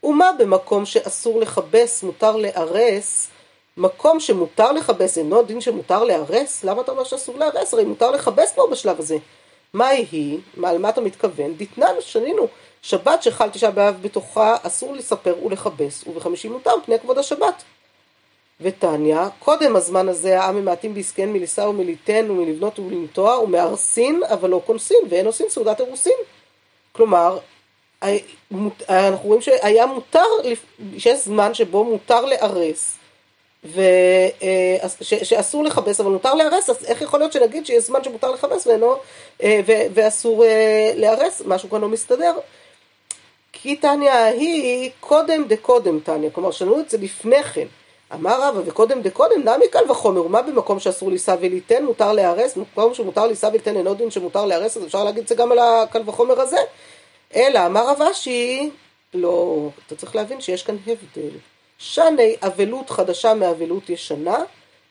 ומה 0.03 0.31
במקום 0.39 0.85
שאסור 0.85 1.39
לכבס 1.39 2.03
מותר 2.03 2.35
לארס, 2.35 3.29
מקום 3.77 4.19
שמותר 4.19 4.71
לכבס 4.71 5.17
אינו 5.17 5.43
דין 5.43 5.61
שמותר 5.61 6.03
לארס? 6.03 6.63
למה 6.63 6.81
אתה 6.81 6.91
אומר 6.91 7.03
שאסור 7.03 7.37
לארס? 7.37 7.73
הרי 7.73 7.85
מותר 7.85 8.11
לכבס 8.11 8.51
כבר 8.53 8.67
בשלב 8.67 8.99
הזה. 8.99 9.17
מה 9.73 9.87
היא? 9.87 10.39
על 10.63 10.77
מה 10.77 10.89
אתה 10.89 11.01
מתכוון? 11.01 11.53
דתנן, 11.57 11.95
שנינו. 11.99 12.47
שבת 12.81 13.23
שחל 13.23 13.49
תשעה 13.49 13.71
באב 13.71 13.97
בתוכה 14.01 14.55
אסור 14.63 14.93
לספר 14.93 15.35
ולכבס, 15.45 16.07
ובחמישי 16.07 16.47
מותר 16.47 16.71
פני 16.85 16.99
כבוד 16.99 17.17
השבת. 17.17 17.63
ותניא, 18.61 19.19
קודם 19.39 19.75
הזמן 19.75 20.09
הזה 20.09 20.41
העם 20.41 20.55
ממעטים 20.55 20.93
בעסקיהן 20.93 21.33
מלישא 21.33 21.61
ומליתן 21.61 22.31
ומלבנות 22.31 22.79
ולנטוע 22.79 23.39
ומארסין, 23.39 24.21
אבל 24.23 24.49
לא 24.49 24.61
כונסין, 24.65 24.97
ואין 25.09 25.25
עושים 25.25 25.45
סעודת 25.49 25.79
אירוסין. 25.79 26.17
כלומר, 26.91 27.37
אנחנו 28.89 29.27
רואים 29.27 29.41
שהיה 29.41 29.85
מותר, 29.85 30.19
שיש 30.97 31.25
זמן 31.25 31.53
שבו 31.53 31.83
מותר 31.83 32.25
לארס, 32.25 32.97
ו, 33.65 33.81
אה, 34.43 34.89
ש, 35.01 35.13
שאסור 35.13 35.63
לכבס 35.63 35.99
אבל 35.99 36.11
מותר 36.11 36.33
לארס, 36.33 36.69
אז 36.69 36.85
איך 36.85 37.01
יכול 37.01 37.19
להיות 37.19 37.33
שנגיד 37.33 37.65
שיש 37.65 37.83
זמן 37.83 38.03
שמותר 38.03 38.31
לכבס 38.31 38.67
ואינו, 38.67 38.95
אה, 39.43 39.59
ו, 39.67 39.71
ואסור 39.93 40.45
אה, 40.45 40.93
לארס, 40.95 41.41
משהו 41.45 41.69
כאן 41.69 41.81
לא 41.81 41.89
מסתדר. 41.89 42.33
כי 43.53 43.75
תניא 43.75 44.13
היא 44.13 44.91
קודם 44.99 45.47
דקודם 45.47 45.99
תניא, 45.99 46.29
כלומר 46.33 46.51
שנו 46.51 46.79
את 46.79 46.89
זה 46.89 46.97
לפני 46.97 47.43
כן. 47.43 47.67
אמר 48.13 48.41
רבא 48.41 48.61
וקודם 48.65 49.01
דקודם 49.01 49.41
נמי 49.41 49.67
קל 49.71 49.91
וחומר, 49.91 50.25
ומה 50.25 50.41
במקום 50.41 50.79
שאסור 50.79 51.11
לישא 51.11 51.35
וליתן 51.39 51.85
מותר 51.85 52.11
להרס, 52.11 52.57
במקום 52.57 52.93
שמותר 52.93 53.27
לישא 53.27 53.45
וליתן 53.45 53.77
אינו 53.77 53.93
דין 53.93 54.11
שמותר 54.11 54.45
להרס, 54.45 54.77
אז 54.77 54.85
אפשר 54.85 55.03
להגיד 55.03 55.21
את 55.23 55.27
זה 55.27 55.35
גם 55.35 55.51
על 55.51 55.59
הקל 55.59 56.01
וחומר 56.05 56.41
הזה. 56.41 56.57
אלא 57.35 57.65
אמר 57.65 57.89
רב 57.89 58.01
אשי, 58.01 58.69
לא, 59.13 59.67
אתה 59.87 59.95
צריך 59.95 60.15
להבין 60.15 60.41
שיש 60.41 60.63
כאן 60.63 60.75
הבדל. 60.87 61.37
שני 61.83 62.35
אבלות 62.41 62.89
חדשה 62.89 63.33
מאבלות 63.33 63.89
ישנה, 63.89 64.37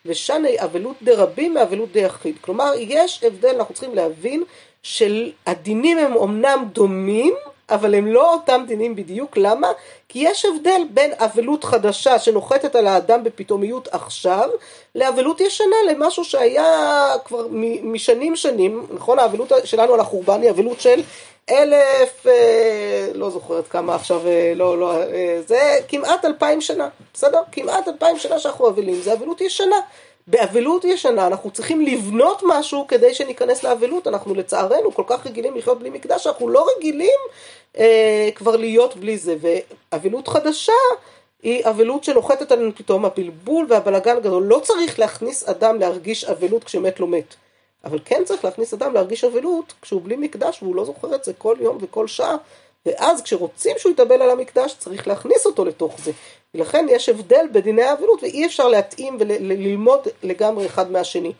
ושני 0.05 0.55
אבלות 0.63 0.95
דרבים 1.01 1.53
מאבלות 1.53 1.91
דיחיד. 1.91 2.35
כלומר, 2.41 2.71
יש 2.77 3.23
הבדל, 3.23 3.55
אנחנו 3.55 3.73
צריכים 3.73 3.95
להבין 3.95 4.43
שהדינים 4.83 5.97
הם 5.97 6.15
אומנם 6.15 6.65
דומים, 6.73 7.33
אבל 7.69 7.95
הם 7.95 8.07
לא 8.07 8.33
אותם 8.33 8.63
דינים 8.67 8.95
בדיוק, 8.95 9.37
למה? 9.37 9.67
כי 10.09 10.19
יש 10.19 10.45
הבדל 10.45 10.81
בין 10.89 11.11
אבלות 11.17 11.63
חדשה 11.63 12.19
שנוחתת 12.19 12.75
על 12.75 12.87
האדם 12.87 13.23
בפתאומיות 13.23 13.87
עכשיו, 13.91 14.49
לאבלות 14.95 15.41
ישנה, 15.41 15.75
למשהו 15.91 16.23
שהיה 16.23 17.09
כבר 17.25 17.47
משנים 17.83 18.35
שנים, 18.35 18.87
נכון? 18.93 19.19
האבלות 19.19 19.51
שלנו 19.63 19.93
על 19.93 19.99
החורבן 19.99 20.41
היא 20.41 20.49
אבלות 20.49 20.81
של 20.81 21.01
אלף, 21.49 22.27
אה, 22.27 23.07
לא 23.13 23.29
זוכרת 23.29 23.67
כמה 23.67 23.95
עכשיו, 23.95 24.27
אה, 24.27 24.53
לא, 24.55 24.77
לא, 24.79 25.01
אה, 25.01 25.41
זה 25.47 25.79
כמעט 25.87 26.25
אלפיים 26.25 26.61
שנה, 26.61 26.89
בסדר? 27.13 27.41
כמעט 27.51 27.87
אלפיים 27.87 28.19
שנה 28.19 28.39
שאנחנו 28.39 28.69
אבלים, 28.69 29.01
זה 29.01 29.13
אבלות 29.13 29.41
ישנה. 29.41 29.79
באבלות 30.27 30.85
ישנה 30.85 31.27
אנחנו 31.27 31.51
צריכים 31.51 31.81
לבנות 31.81 32.41
משהו 32.45 32.87
כדי 32.87 33.13
שניכנס 33.13 33.63
לאבלות, 33.63 34.07
אנחנו 34.07 34.35
לצערנו 34.35 34.93
כל 34.93 35.03
כך 35.07 35.25
רגילים 35.25 35.55
לחיות 35.55 35.79
בלי 35.79 35.89
מקדש, 35.89 36.27
אנחנו 36.27 36.49
לא 36.49 36.65
רגילים 36.77 37.19
אה, 37.77 38.29
כבר 38.35 38.55
להיות 38.55 38.95
בלי 38.95 39.17
זה, 39.17 39.35
ואבלות 39.41 40.27
חדשה 40.27 40.73
היא 41.43 41.65
אבלות 41.65 42.03
שנוחתת 42.03 42.51
עלינו 42.51 42.75
פתאום, 42.75 43.05
הבלבול 43.05 43.65
והבלגן 43.69 44.17
הגדול, 44.17 44.43
לא 44.43 44.59
צריך 44.63 44.99
להכניס 44.99 45.49
אדם 45.49 45.79
להרגיש 45.79 46.25
אבלות 46.25 46.63
כשמת 46.63 46.99
לא 46.99 47.07
מת. 47.07 47.35
אבל 47.83 47.99
כן 48.05 48.21
צריך 48.25 48.45
להכניס 48.45 48.73
אדם 48.73 48.93
להרגיש 48.93 49.23
אבלות 49.23 49.73
כשהוא 49.81 50.01
בלי 50.03 50.15
מקדש 50.15 50.63
והוא 50.63 50.75
לא 50.75 50.85
זוכר 50.85 51.15
את 51.15 51.23
זה 51.23 51.33
כל 51.33 51.55
יום 51.59 51.77
וכל 51.81 52.07
שעה. 52.07 52.35
ואז 52.85 53.21
כשרוצים 53.21 53.75
שהוא 53.77 53.91
יתאבל 53.91 54.21
על 54.21 54.29
המקדש 54.29 54.75
צריך 54.77 55.07
להכניס 55.07 55.45
אותו 55.45 55.65
לתוך 55.65 55.95
זה. 56.03 56.11
ולכן 56.55 56.85
יש 56.89 57.09
הבדל 57.09 57.45
בדיני 57.51 57.83
האבלות 57.83 58.23
ואי 58.23 58.45
אפשר 58.45 58.67
להתאים 58.67 59.17
וללמוד 59.19 60.07
לגמרי 60.23 60.65
אחד 60.65 60.91
מהשני. 60.91 61.31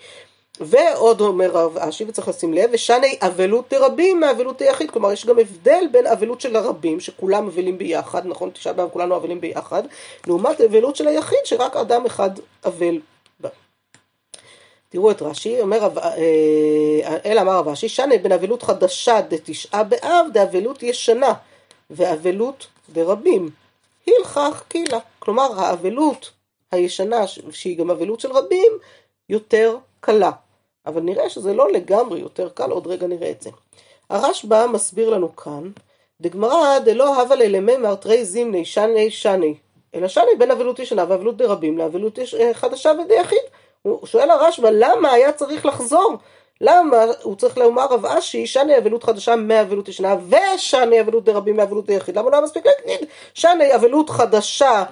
ועוד 0.59 1.21
אומר 1.21 1.51
רב 1.51 1.77
אשי 1.77 2.03
וצריך 2.07 2.27
לשים 2.27 2.53
לב, 2.53 2.69
ושני 2.73 3.17
אבלות 3.21 3.73
דרבים 3.73 4.19
מאבלות 4.19 4.61
היחיד, 4.61 4.91
כלומר 4.91 5.11
יש 5.11 5.25
גם 5.25 5.39
הבדל 5.39 5.85
בין 5.91 6.07
אבלות 6.07 6.41
של 6.41 6.55
הרבים 6.55 6.99
שכולם 6.99 7.47
אבלים 7.47 7.77
ביחד, 7.77 8.25
נכון 8.25 8.49
תשעה 8.49 8.73
באב 8.73 8.89
כולנו 8.89 9.15
אבלים 9.15 9.41
ביחד, 9.41 9.83
לעומת 10.27 10.61
אבלות 10.61 10.95
של 10.95 11.07
היחיד 11.07 11.39
שרק 11.43 11.75
אדם 11.75 12.05
אחד 12.05 12.29
אבל 12.65 12.99
תראו 14.93 15.11
את 15.11 15.21
רש"י, 15.21 15.61
אומר, 15.61 15.89
אה, 15.97 17.17
אלא 17.25 17.41
אמר 17.41 17.57
רב 17.57 17.67
אשי, 17.67 17.89
שני 17.89 18.17
בין 18.17 18.31
אבלות 18.31 18.63
חדשה 18.63 19.21
דתשעה 19.21 19.83
באב 19.83 20.25
דאבלות 20.33 20.83
ישנה, 20.83 21.33
ואבלות 21.89 22.67
דרבים. 22.89 23.49
הלכך 24.07 24.63
קילה. 24.67 24.99
כלומר, 25.19 25.59
האבלות 25.59 26.31
הישנה, 26.71 27.27
שהיא 27.51 27.77
גם 27.77 27.91
אבלות 27.91 28.19
של 28.19 28.31
רבים, 28.31 28.71
יותר 29.29 29.77
קלה. 29.99 30.31
אבל 30.85 31.01
נראה 31.01 31.29
שזה 31.29 31.53
לא 31.53 31.71
לגמרי 31.71 32.19
יותר 32.19 32.49
קל, 32.49 32.71
עוד 32.71 32.87
רגע 32.87 33.07
נראה 33.07 33.31
את 33.31 33.41
זה. 33.41 33.49
הרשב"א 34.09 34.65
מסביר 34.67 35.09
לנו 35.09 35.35
כאן, 35.35 35.71
דגמרא 36.21 36.79
דלא 36.79 37.21
הווה 37.21 37.35
ללממר 37.35 37.95
תרי 37.95 38.25
זימני 38.25 38.65
שני 38.65 39.11
שני, 39.11 39.55
אלא 39.95 40.07
שני 40.07 40.31
בין 40.37 40.51
אבלות 40.51 40.79
ישנה 40.79 41.05
ואבלות 41.07 41.37
דרבים 41.37 41.77
לאבלות 41.77 42.19
אה, 42.19 42.53
חדשה 42.53 42.91
ודיחיד. 43.03 43.43
הוא 43.83 44.07
שואל 44.07 44.29
הרשב"א, 44.29 44.69
למה 44.69 45.11
היה 45.11 45.31
צריך 45.31 45.65
לחזור? 45.65 46.17
למה 46.61 46.97
הוא 47.21 47.35
צריך 47.35 47.57
לומר 47.57 47.85
רב 47.85 48.05
אשי, 48.05 48.47
שני 48.47 48.77
אבלות 48.77 49.03
חדשה 49.03 49.35
מאבלות 49.35 49.87
ישנה, 49.87 50.15
ושני 50.29 51.01
אבלות 51.01 51.23
דרבים 51.23 51.57
מאבלות 51.57 51.89
יחיד? 51.89 52.17
למה 52.17 52.29
לא 52.29 52.35
היה 52.35 52.43
מספיק 52.43 52.65
להגיד 52.65 53.07
שני 53.33 53.75
אבלות 53.75 54.09
חדשה 54.09 54.83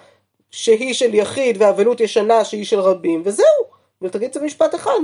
שהיא 0.52 0.94
של 0.94 1.14
יחיד 1.14 1.58
ואבלות 1.60 2.00
ישנה 2.00 2.46
שהיא 2.46 2.66
של 2.66 2.80
רבים, 2.80 3.22
וזהו, 3.26 3.46
ותגיד 4.02 4.28
את 4.28 4.34
זה 4.34 4.40
במשפט 4.40 4.76
אחד. 4.76 5.00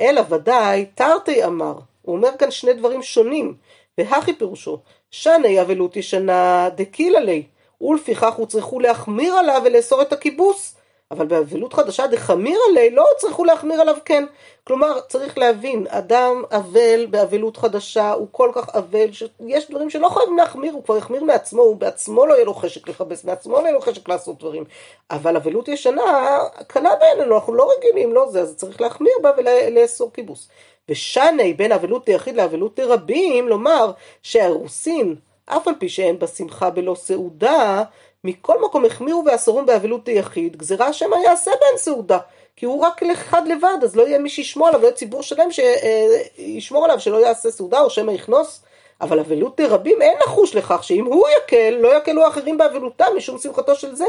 אלא 0.00 0.22
ודאי, 0.28 0.86
תרתי 0.94 1.44
אמר, 1.44 1.74
הוא 2.02 2.16
אומר 2.16 2.30
כאן 2.38 2.50
שני 2.50 2.72
דברים 2.72 3.02
שונים, 3.02 3.54
והכי 3.98 4.32
פירושו, 4.32 4.78
שני 5.10 5.60
אבלות 5.60 5.96
ישנה 5.96 6.68
דקילה 6.74 7.20
לי, 7.20 7.42
ולפיכך 7.80 8.34
הוא 8.34 8.46
צריכו 8.46 8.80
להחמיר 8.80 9.34
עליו 9.34 9.62
ולאסור 9.64 10.02
את 10.02 10.12
הכיבוס. 10.12 10.74
אבל 11.10 11.26
באבלות 11.26 11.72
חדשה 11.72 12.06
דחמיר 12.06 12.58
עלי 12.70 12.90
לא 12.90 13.04
צריכו 13.18 13.44
להחמיר 13.44 13.80
עליו 13.80 13.96
כן. 14.04 14.24
כלומר, 14.64 15.00
צריך 15.00 15.38
להבין, 15.38 15.86
אדם 15.88 16.42
אבל 16.52 17.06
באבלות 17.06 17.56
חדשה 17.56 18.12
הוא 18.12 18.28
כל 18.30 18.50
כך 18.54 18.74
אבל, 18.74 19.12
שיש 19.12 19.70
דברים 19.70 19.90
שלא 19.90 20.08
חייבים 20.08 20.36
להחמיר, 20.36 20.72
הוא 20.72 20.84
כבר 20.84 20.96
יחמיר 20.96 21.24
מעצמו, 21.24 21.62
הוא 21.62 21.76
בעצמו 21.76 22.26
לא 22.26 22.34
יהיה 22.34 22.44
לו 22.44 22.54
חשק 22.54 22.88
לכבס, 22.88 23.24
בעצמו 23.24 23.54
לא 23.54 23.62
יהיה 23.62 23.72
לו 23.72 23.80
חשק 23.80 24.08
לעשות 24.08 24.38
דברים. 24.38 24.64
אבל 25.10 25.36
אבלות 25.36 25.68
ישנה, 25.68 26.38
קלה 26.66 26.90
בעינינו, 27.00 27.34
אנחנו 27.34 27.54
לא 27.54 27.70
רגילים, 27.76 28.14
לא 28.14 28.30
זה, 28.30 28.40
אז 28.40 28.56
צריך 28.56 28.80
להחמיר 28.80 29.12
בה 29.22 29.30
ולאסור 29.36 30.12
כיבוס. 30.12 30.48
ושני 30.88 31.54
בין 31.54 31.72
אבלות 31.72 32.08
ליחיד 32.08 32.36
לאבלות 32.36 32.78
לרבים, 32.78 33.48
לומר 33.48 33.92
שהאירוסין, 34.22 35.16
אף 35.46 35.68
על 35.68 35.74
פי 35.78 35.88
שאין 35.88 36.18
בה 36.18 36.26
שמחה 36.26 36.70
בלא 36.70 36.94
סעודה, 36.94 37.82
מכל 38.24 38.62
מקום 38.64 38.84
החמירו 38.84 39.24
ואסורים 39.26 39.66
באבלות 39.66 40.08
היחיד, 40.08 40.56
גזירה 40.56 40.86
השם 40.86 41.10
יעשה 41.24 41.50
בהן 41.50 41.76
סעודה. 41.76 42.18
כי 42.56 42.66
הוא 42.66 42.82
רק 42.82 43.02
אחד 43.02 43.48
לבד, 43.48 43.78
אז 43.82 43.96
לא 43.96 44.08
יהיה 44.08 44.18
מי 44.18 44.28
שישמור 44.28 44.68
עליו, 44.68 44.80
לא 44.80 44.86
יהיה 44.86 44.96
ציבור 44.96 45.22
שלם 45.22 45.48
שישמור 45.50 46.84
עליו 46.84 47.00
שלא 47.00 47.16
יעשה 47.16 47.50
סעודה, 47.50 47.80
או 47.80 47.90
שמא 47.90 48.12
יכנוס. 48.12 48.62
אבל 49.00 49.18
אבלות 49.18 49.60
דרבים 49.60 50.02
אין 50.02 50.18
לחוש 50.26 50.54
לכך 50.54 50.84
שאם 50.84 51.04
הוא 51.04 51.26
יקל, 51.28 51.70
לא 51.80 51.96
יקלו 51.96 52.24
האחרים 52.24 52.58
באבלותם 52.58 53.06
משום 53.16 53.38
שמחתו 53.38 53.74
של 53.74 53.94
זה. 53.94 54.04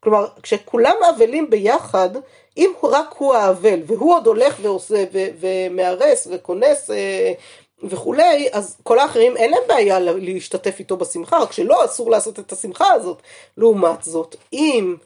כלומר, 0.00 0.26
כשכולם 0.42 0.94
אבלים 1.10 1.50
ביחד, 1.50 2.10
אם 2.56 2.72
רק 2.82 3.14
הוא 3.18 3.34
האבל, 3.34 3.80
והוא 3.86 4.14
עוד 4.14 4.26
הולך 4.26 4.56
ועושה 4.62 5.04
ומארס 5.12 6.28
וכונס 6.30 6.90
אה, 6.90 7.32
וכולי, 7.82 8.48
אז 8.52 8.76
כל 8.82 8.98
האחרים 8.98 9.36
אין 9.36 9.50
להם 9.50 9.62
בעיה 9.68 9.98
להשתתף 10.00 10.76
איתו 10.78 10.96
בשמחה, 10.96 11.38
רק 11.38 11.52
שלא 11.52 11.84
אסור 11.84 12.10
לעשות 12.10 12.38
את 12.38 12.52
השמחה 12.52 12.92
הזאת. 12.92 13.22
לעומת 13.56 14.02
זאת, 14.02 14.36
אם 14.52 14.96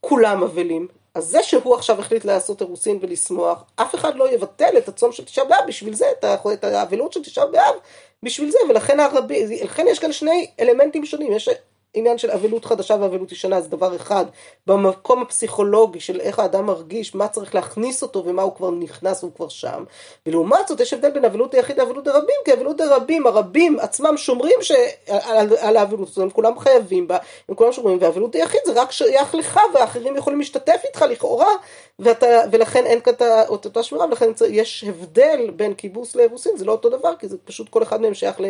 כולם 0.00 0.42
אבלים, 0.42 0.88
אז 1.14 1.24
זה 1.24 1.42
שהוא 1.42 1.74
עכשיו 1.74 2.00
החליט 2.00 2.24
לעשות 2.24 2.60
אירוסין 2.60 2.98
ולשמוח, 3.02 3.64
אף 3.76 3.94
אחד 3.94 4.16
לא 4.16 4.32
יבטל 4.32 4.78
את 4.78 4.88
הצום 4.88 5.12
של 5.12 5.24
תשעה 5.24 5.44
באב 5.44 5.64
בשביל 5.66 5.94
זה, 5.94 6.06
את 6.52 6.64
האבלות 6.64 7.12
של 7.12 7.22
תשעה 7.22 7.46
באב 7.46 7.74
בשביל 8.22 8.50
זה, 8.50 8.58
ולכן 8.68 9.00
הרבי, 9.00 9.46
יש 9.86 9.98
כאן 9.98 10.12
שני 10.12 10.46
אלמנטים 10.60 11.06
שונים, 11.06 11.32
יש 11.32 11.48
עניין 11.96 12.18
של 12.18 12.30
אבלות 12.30 12.64
חדשה 12.64 12.96
ואבלות 13.00 13.32
ישנה 13.32 13.60
זה 13.60 13.68
דבר 13.68 13.96
אחד, 13.96 14.24
במקום 14.66 15.22
הפסיכולוגי 15.22 16.00
של 16.00 16.20
איך 16.20 16.38
האדם 16.38 16.66
מרגיש, 16.66 17.14
מה 17.14 17.28
צריך 17.28 17.54
להכניס 17.54 18.02
אותו 18.02 18.24
ומה 18.26 18.42
הוא 18.42 18.54
כבר 18.54 18.70
נכנס 18.70 19.22
והוא 19.22 19.32
כבר 19.36 19.48
שם, 19.48 19.84
ולעומת 20.26 20.68
זאת 20.68 20.80
יש 20.80 20.92
הבדל 20.92 21.10
בין 21.10 21.24
אבלות 21.24 21.54
היחיד 21.54 21.78
לאבלות 21.78 22.04
דרבים, 22.04 22.36
כי 22.44 22.52
אבלות 22.52 22.76
דרבים, 22.76 23.26
הרבים 23.26 23.80
עצמם 23.80 24.16
שומרים 24.16 24.62
ש... 24.62 24.72
על, 25.08 25.48
על 25.58 25.76
האבלות 25.76 26.08
הזאת, 26.08 26.22
הם 26.22 26.30
כולם 26.30 26.58
חייבים 26.58 27.08
בה, 27.08 27.18
הם 27.48 27.54
כולם 27.54 27.72
שומרים, 27.72 27.98
ואבלות 28.00 28.34
היחיד 28.34 28.60
זה 28.64 28.72
רק 28.72 28.92
שייך 28.92 29.34
לך 29.34 29.60
והאחרים 29.74 30.16
יכולים 30.16 30.38
להשתתף 30.38 30.80
איתך 30.84 31.02
לכאורה, 31.02 31.50
ואתה, 31.98 32.26
ולכן 32.52 32.86
אין 32.86 33.00
כאן 33.00 33.12
את 33.54 33.66
אותה 33.66 33.82
שמירה, 33.82 34.06
ולכן 34.06 34.30
יש 34.48 34.84
הבדל 34.88 35.50
בין 35.56 35.74
כיבוס 35.74 36.16
לאירוסין, 36.16 36.56
זה 36.56 36.64
לא 36.64 36.72
אותו 36.72 36.88
דבר, 36.88 37.16
כי 37.18 37.28
זה 37.28 37.36
פשוט 37.44 37.68
כל 37.68 37.82
אחד 37.82 38.00
מהם 38.00 38.14
שייך 38.14 38.40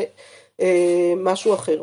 למשהו 0.59 1.51
אה, 1.51 1.57
אחר. 1.57 1.83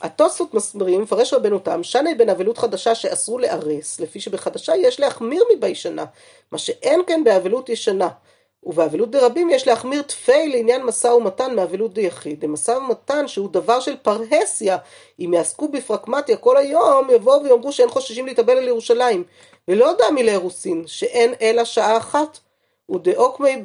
התוספות 0.00 0.54
מסבירים, 0.54 1.02
מפרש 1.02 1.34
רבנו 1.34 1.58
תם, 1.58 1.82
שני 1.82 2.14
בין 2.14 2.30
אבלות 2.30 2.58
חדשה 2.58 2.94
שאסרו 2.94 3.38
לארס, 3.38 4.00
לפי 4.00 4.20
שבחדשה 4.20 4.76
יש 4.76 5.00
להחמיר 5.00 5.44
מבישנה, 5.56 6.04
מה 6.52 6.58
שאין 6.58 7.00
כן 7.06 7.24
באבלות 7.24 7.68
ישנה. 7.68 8.08
ובאבלות 8.66 9.10
דרבים 9.10 9.50
יש 9.50 9.66
להחמיר 9.66 10.02
תפי 10.02 10.48
לעניין 10.48 10.82
משא 10.82 11.06
ומתן 11.06 11.54
מאבלות 11.56 11.94
דיחיד. 11.94 12.44
למשא 12.44 12.70
ומתן 12.70 13.28
שהוא 13.28 13.48
דבר 13.50 13.80
של 13.80 13.96
פרהסיה, 13.96 14.76
אם 15.20 15.34
יעסקו 15.34 15.68
בפרקמטיה 15.68 16.36
כל 16.36 16.56
היום, 16.56 17.10
יבואו 17.10 17.42
ויאמרו 17.42 17.72
שאין 17.72 17.88
חוששים 17.88 18.26
להתאבל 18.26 18.56
על 18.56 18.68
ירושלים. 18.68 19.24
ולא 19.68 19.92
דמי 19.98 20.22
לאירוסין, 20.22 20.84
שאין 20.86 21.34
אלא 21.42 21.64
שעה 21.64 21.96
אחת. 21.96 22.38
ודאוקמי 22.90 23.62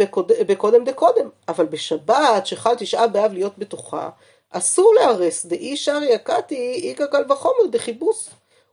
בקודם 0.47 0.83
דקודם. 0.83 1.29
אבל 1.47 1.65
בשבת, 1.65 2.45
שחל 2.45 2.75
תשעה 2.75 3.07
באב 3.07 3.33
להיות 3.33 3.57
בתוכה, 3.57 4.09
אסור 4.49 4.93
להרס, 4.93 5.45
דאי 5.45 5.77
שרי 5.77 6.13
הקתי 6.13 6.89
איכא 6.89 7.05
קל 7.05 7.23
וחומר 7.29 7.65
דחיבוס. 7.71 8.29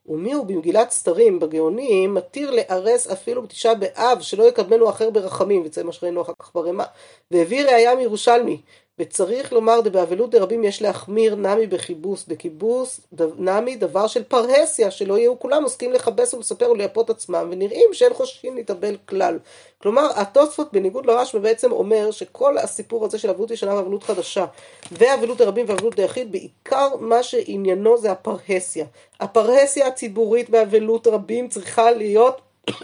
ומי 0.08 0.32
הוא 0.32 0.46
במגילת 0.46 0.90
סתרים 0.90 1.40
בגאונים 1.40 2.14
מתיר 2.14 2.50
לארס 2.50 3.06
אפילו 3.06 3.42
בתשעה 3.42 3.74
באב 3.74 4.20
שלא 4.20 4.44
יקדמנו 4.44 4.90
אחר 4.90 5.10
ברחמים 5.10 5.62
וזה 5.64 5.84
מה 5.84 5.92
שראינו 5.92 6.22
אחר 6.22 6.32
כך 6.38 6.50
ברמה 6.54 6.84
והביא 7.30 7.64
ראיה 7.64 7.94
מירושלמי 7.94 8.60
וצריך 8.98 9.52
לומר 9.52 9.80
דבאבלות 9.80 10.30
דרבים 10.30 10.64
יש 10.64 10.82
להחמיר 10.82 11.34
נמי 11.34 11.66
בכיבוס, 11.66 12.28
דכיבוס 12.28 13.00
נמי 13.38 13.76
דבר 13.76 14.06
של 14.06 14.24
פרהסיה, 14.24 14.90
שלא 14.90 15.18
יהיו 15.18 15.38
כולם 15.38 15.62
עוסקים 15.62 15.92
לכבס 15.92 16.34
ולספר 16.34 16.70
ולייפות 16.70 17.10
עצמם, 17.10 17.48
ונראים 17.50 17.90
שאין 17.92 18.14
חוששים 18.14 18.56
להתאבל 18.56 18.96
כלל. 19.08 19.38
כלומר, 19.82 20.08
התוספות 20.14 20.72
בניגוד 20.72 21.06
לרשב"א 21.06 21.38
בעצם 21.38 21.72
אומר 21.72 22.10
שכל 22.10 22.58
הסיפור 22.58 23.04
הזה 23.04 23.18
של 23.18 23.30
אבלות 23.30 23.50
ישנה 23.50 23.74
ואבלות 23.74 24.02
חדשה, 24.02 24.46
ואבלות 24.92 25.38
דרבים 25.38 25.66
ואבלות 25.68 25.94
דיחיד, 25.94 26.32
בעיקר 26.32 26.88
מה 27.00 27.22
שעניינו 27.22 27.98
זה 27.98 28.12
הפרהסיה. 28.12 28.86
הפרהסיה 29.20 29.86
הציבורית 29.86 30.50
באבלות 30.50 31.06
רבים 31.06 31.48
צריכה 31.48 31.90
להיות 31.90 32.40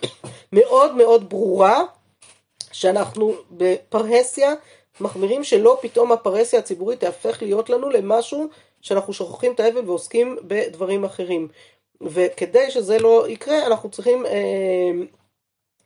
מאוד 0.52 0.94
מאוד 0.94 1.30
ברורה, 1.30 1.82
שאנחנו 2.72 3.34
בפרהסיה 3.50 4.54
מחמירים 5.00 5.44
שלא 5.44 5.78
פתאום 5.82 6.12
הפרהסיה 6.12 6.58
הציבורית 6.58 7.00
תהפך 7.00 7.42
להיות 7.42 7.70
לנו 7.70 7.90
למשהו 7.90 8.48
שאנחנו 8.80 9.12
שוכחים 9.12 9.52
את 9.52 9.60
האבל 9.60 9.88
ועוסקים 9.88 10.36
בדברים 10.42 11.04
אחרים. 11.04 11.48
וכדי 12.00 12.70
שזה 12.70 12.98
לא 12.98 13.28
יקרה 13.28 13.66
אנחנו 13.66 13.90
צריכים 13.90 14.26
אה, 14.26 14.90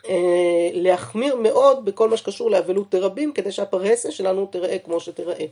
אה, 0.09 0.71
להחמיר 0.73 1.37
מאוד 1.37 1.85
בכל 1.85 2.09
מה 2.09 2.17
שקשור 2.17 2.51
לאבלות 2.51 2.95
דרבים 2.95 3.33
כדי 3.33 3.53
שהפרהסיה 3.53 4.11
שלנו 4.11 4.47
תראה 4.47 4.79
כמו 4.79 5.01
שתראה. 5.01 5.47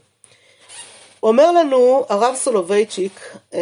אומר 1.22 1.52
לנו 1.52 2.04
הרב 2.08 2.34
סולובייצ'יק, 2.34 3.36
אה, 3.54 3.60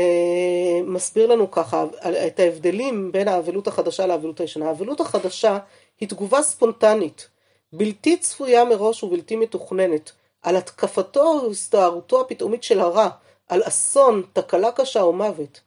מסביר 0.84 1.26
לנו 1.26 1.50
ככה 1.50 1.84
את 2.26 2.40
ההבדלים 2.40 3.12
בין 3.12 3.28
האבלות 3.28 3.68
החדשה 3.68 4.06
לאבלות 4.06 4.40
הישנה. 4.40 4.68
האבלות 4.68 5.00
החדשה 5.00 5.58
היא 6.00 6.08
תגובה 6.08 6.42
ספונטנית 6.42 7.28
בלתי 7.74 8.16
צפויה 8.16 8.64
מראש 8.64 9.02
ובלתי 9.02 9.36
מתוכננת, 9.36 10.12
על 10.42 10.56
התקפתו 10.56 11.22
או 11.22 11.50
הסתערותו 11.50 12.20
הפתאומית 12.20 12.62
של 12.62 12.80
הרע, 12.80 13.08
על 13.48 13.62
אסון, 13.64 14.22
תקלה 14.32 14.72
קשה 14.72 15.02
או 15.02 15.12
מוות. 15.12 15.60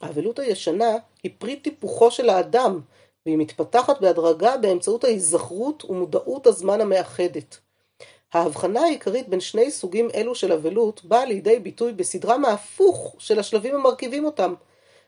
האבלות 0.00 0.38
הישנה 0.38 0.96
היא 1.22 1.32
פרי 1.38 1.56
טיפוחו 1.56 2.10
של 2.10 2.28
האדם, 2.28 2.80
והיא 3.26 3.38
מתפתחת 3.38 4.00
בהדרגה 4.00 4.56
באמצעות 4.56 5.04
ההיזכרות 5.04 5.84
ומודעות 5.84 6.46
הזמן 6.46 6.80
המאחדת. 6.80 7.58
ההבחנה 8.32 8.80
העיקרית 8.80 9.28
בין 9.28 9.40
שני 9.40 9.70
סוגים 9.70 10.08
אלו 10.14 10.34
של 10.34 10.52
אבלות 10.52 11.04
באה 11.04 11.24
לידי 11.24 11.58
ביטוי 11.58 11.92
בסדרם 11.92 12.44
ההפוך 12.44 13.14
של 13.18 13.38
השלבים 13.38 13.74
המרכיבים 13.74 14.24
אותם. 14.24 14.54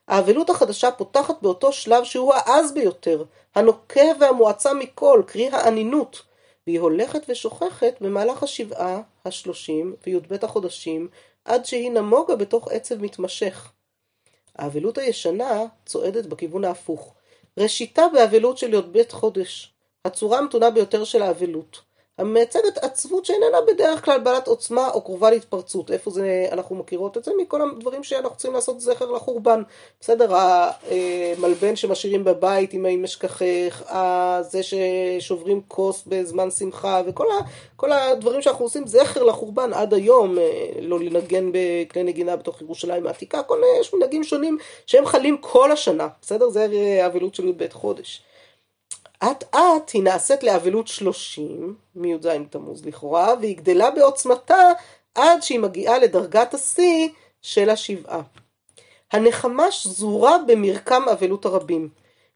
האבלות 0.08 0.50
החדשה 0.50 0.90
פותחת 0.90 1.42
באותו 1.42 1.72
שלב 1.72 2.04
שהוא 2.04 2.34
העז 2.34 2.72
ביותר, 2.72 3.24
הנוקב 3.54 4.20
והמועצם 4.20 4.78
מכל, 4.78 5.22
קרי 5.26 5.48
האנינות, 5.48 6.22
והיא 6.66 6.80
הולכת 6.80 7.22
ושוכחת 7.28 8.00
במהלך 8.00 8.42
השבעה, 8.42 9.00
השלושים 9.24 9.96
וי"ב 10.06 10.44
החודשים, 10.44 11.08
עד 11.44 11.64
שהיא 11.64 11.90
נמוגה 11.90 12.36
בתוך 12.36 12.68
עצב 12.68 13.02
מתמשך. 13.02 13.72
האבלות 14.56 14.98
הישנה 14.98 15.64
צועדת 15.86 16.26
בכיוון 16.26 16.64
ההפוך. 16.64 17.14
ראשיתה 17.58 18.02
באבלות 18.12 18.58
של 18.58 18.74
י"ב 18.74 19.02
חודש, 19.10 19.74
הצורה 20.04 20.38
המתונה 20.38 20.70
ביותר 20.70 21.04
של 21.04 21.22
האבלות. 21.22 21.80
המייצגת 22.18 22.78
עצבות 22.78 23.24
שאיננה 23.24 23.58
בדרך 23.68 24.04
כלל 24.04 24.20
בעלת 24.20 24.46
עוצמה 24.46 24.90
או 24.90 25.00
קרובה 25.00 25.30
להתפרצות. 25.30 25.90
איפה 25.90 26.10
זה, 26.10 26.46
אנחנו 26.52 26.76
מכירות 26.76 27.16
את 27.16 27.24
זה? 27.24 27.30
מכל 27.42 27.62
הדברים 27.62 28.04
שאנחנו 28.04 28.36
צריכים 28.36 28.54
לעשות 28.54 28.80
זכר 28.80 29.10
לחורבן. 29.10 29.62
בסדר, 30.00 30.34
המלבן 30.34 31.76
שמשאירים 31.76 32.24
בבית 32.24 32.72
עם 32.72 32.86
האם 32.86 33.04
אשכחך, 33.04 33.82
זה 34.40 34.60
ששוברים 34.62 35.60
כוס 35.68 36.04
בזמן 36.06 36.50
שמחה, 36.50 37.02
וכל 37.06 37.92
ה, 37.92 38.10
הדברים 38.10 38.42
שאנחנו 38.42 38.64
עושים 38.64 38.86
זכר 38.86 39.22
לחורבן 39.22 39.72
עד 39.72 39.94
היום, 39.94 40.38
אה, 40.38 40.68
לא 40.80 41.00
לנגן 41.00 41.50
בכלי 41.52 42.02
נגינה 42.02 42.36
בתוך 42.36 42.62
ירושלים 42.62 43.06
העתיקה, 43.06 43.42
כל, 43.42 43.60
יש 43.80 43.94
מנהגים 43.94 44.24
שונים 44.24 44.58
שהם 44.86 45.06
חלים 45.06 45.36
כל 45.40 45.72
השנה, 45.72 46.08
בסדר? 46.22 46.48
זה 46.48 46.66
האבלות 47.02 47.34
של 47.34 47.48
י"ב 47.48 47.68
חודש. 47.72 48.22
אט 49.24 49.54
אט 49.54 49.90
היא 49.92 50.02
נעשית 50.02 50.42
לאבלות 50.42 50.88
שלושים, 50.88 51.74
מי"ז 51.94 52.26
בתמוז 52.26 52.86
לכאורה, 52.86 53.34
והיא 53.40 53.56
גדלה 53.56 53.90
בעוצמתה 53.90 54.64
עד 55.14 55.42
שהיא 55.42 55.60
מגיעה 55.60 55.98
לדרגת 55.98 56.54
השיא 56.54 57.08
של 57.42 57.70
השבעה. 57.70 58.20
הנחמה 59.12 59.70
שזורה 59.70 60.38
במרקם 60.46 61.02
אבלות 61.12 61.44
הרבים. 61.44 61.88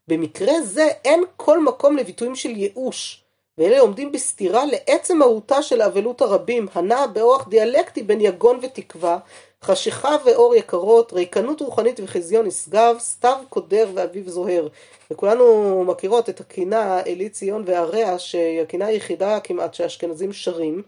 במקרה 0.08 0.60
זה 0.62 0.88
אין 1.04 1.24
כל 1.36 1.64
מקום 1.64 1.96
לביטויים 1.96 2.34
של 2.34 2.50
ייאוש, 2.50 3.24
ואלה 3.58 3.80
עומדים 3.80 4.12
בסתירה 4.12 4.64
לעצם 4.64 5.18
מהותה 5.18 5.62
של 5.62 5.82
אבלות 5.82 6.22
הרבים, 6.22 6.66
הנעה 6.74 7.06
באורח 7.06 7.48
דיאלקטי 7.48 8.02
בין 8.02 8.20
יגון 8.20 8.58
ותקווה, 8.62 9.18
חשיכה 9.64 10.16
ואור 10.24 10.54
יקרות, 10.54 11.12
ריקנות 11.12 11.60
רוחנית 11.60 12.00
וחזיון 12.04 12.46
נשגב, 12.46 12.96
סתיו 12.98 13.36
קודר 13.48 13.88
ואביב 13.94 14.28
זוהר. 14.28 14.68
וכולנו 15.10 15.84
מכירות 15.84 16.28
את 16.28 16.40
הקינה 16.40 17.00
אלי 17.06 17.28
ציון 17.28 17.62
והרע, 17.66 18.18
שהיא 18.18 18.60
הקינה 18.62 18.86
היחידה 18.86 19.40
כמעט 19.40 19.74
שאשכנזים 19.74 20.32
שרים, 20.32 20.82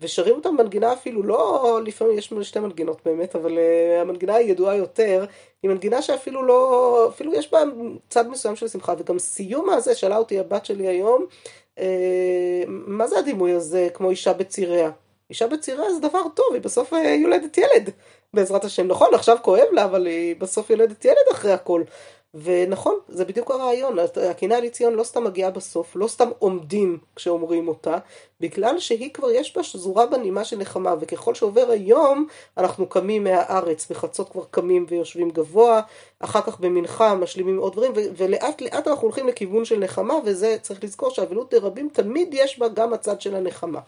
ושרים 0.00 0.34
אותם 0.34 0.54
מנגינה 0.58 0.92
אפילו 0.92 1.22
לא, 1.22 1.80
לפעמים 1.84 2.18
יש 2.18 2.32
שתי 2.42 2.60
מנגינות 2.60 3.00
באמת, 3.04 3.36
אבל 3.36 3.58
uh, 3.58 4.00
המנגינה 4.00 4.34
הידועה 4.34 4.76
יותר, 4.76 5.24
היא 5.62 5.70
מנגינה 5.70 6.02
שאפילו 6.02 6.42
לא, 6.42 7.06
אפילו 7.08 7.34
יש 7.34 7.52
בה 7.52 7.58
צד 8.08 8.28
מסוים 8.28 8.56
של 8.56 8.68
שמחה, 8.68 8.94
וגם 8.98 9.18
סיום 9.18 9.70
הזה, 9.70 9.94
שאלה 9.94 10.16
אותי 10.16 10.38
הבת 10.38 10.66
שלי 10.66 10.88
היום, 10.88 11.26
uh, 11.76 11.80
מה 12.66 13.06
זה 13.06 13.18
הדימוי 13.18 13.52
הזה 13.52 13.88
כמו 13.94 14.10
אישה 14.10 14.32
בציריה? 14.32 14.90
אישה 15.30 15.46
בציריה 15.46 15.92
זה 15.92 16.00
דבר 16.00 16.22
טוב, 16.34 16.46
היא 16.52 16.62
בסוף 16.62 16.92
uh, 16.92 16.96
יולדת 16.96 17.58
ילד, 17.58 17.90
בעזרת 18.34 18.64
השם. 18.64 18.86
נכון, 18.86 19.14
עכשיו 19.14 19.36
כואב 19.42 19.66
לה, 19.72 19.84
אבל 19.84 20.06
היא 20.06 20.36
בסוף 20.36 20.70
יולדת 20.70 21.04
ילד 21.04 21.16
אחרי 21.32 21.52
הכל. 21.52 21.82
ונכון, 22.34 22.94
זה 23.08 23.24
בדיוק 23.24 23.50
הרעיון, 23.50 23.96
הקינה 24.30 24.56
על 24.56 24.64
עציון 24.64 24.94
לא 24.94 25.04
סתם 25.04 25.24
מגיעה 25.24 25.50
בסוף, 25.50 25.96
לא 25.96 26.08
סתם 26.08 26.28
עומדים 26.38 26.98
כשאומרים 27.16 27.68
אותה, 27.68 27.98
בגלל 28.40 28.78
שהיא 28.78 29.14
כבר 29.14 29.30
יש 29.30 29.56
בה 29.56 29.62
שזורה 29.62 30.06
בנימה 30.06 30.44
של 30.44 30.56
נחמה, 30.56 30.94
וככל 31.00 31.34
שעובר 31.34 31.70
היום, 31.70 32.26
אנחנו 32.58 32.86
קמים 32.86 33.24
מהארץ, 33.24 33.90
בחצות 33.90 34.28
כבר 34.28 34.44
קמים 34.50 34.86
ויושבים 34.88 35.30
גבוה, 35.30 35.80
אחר 36.20 36.40
כך 36.40 36.60
במנחה 36.60 37.14
משלימים 37.14 37.58
עוד 37.58 37.72
דברים, 37.72 37.92
ולאט 37.94 38.60
לאט 38.60 38.88
אנחנו 38.88 39.02
הולכים 39.02 39.28
לכיוון 39.28 39.64
של 39.64 39.78
נחמה, 39.78 40.14
וזה 40.24 40.56
צריך 40.62 40.84
לזכור 40.84 41.10
שאבלות 41.10 41.54
דרבים 41.54 41.88
תמיד 41.92 42.28
יש 42.32 42.58
בה 42.58 42.68
גם 42.68 42.92
הצד 42.92 43.20
של 43.20 43.34
הנחמה. 43.34 43.80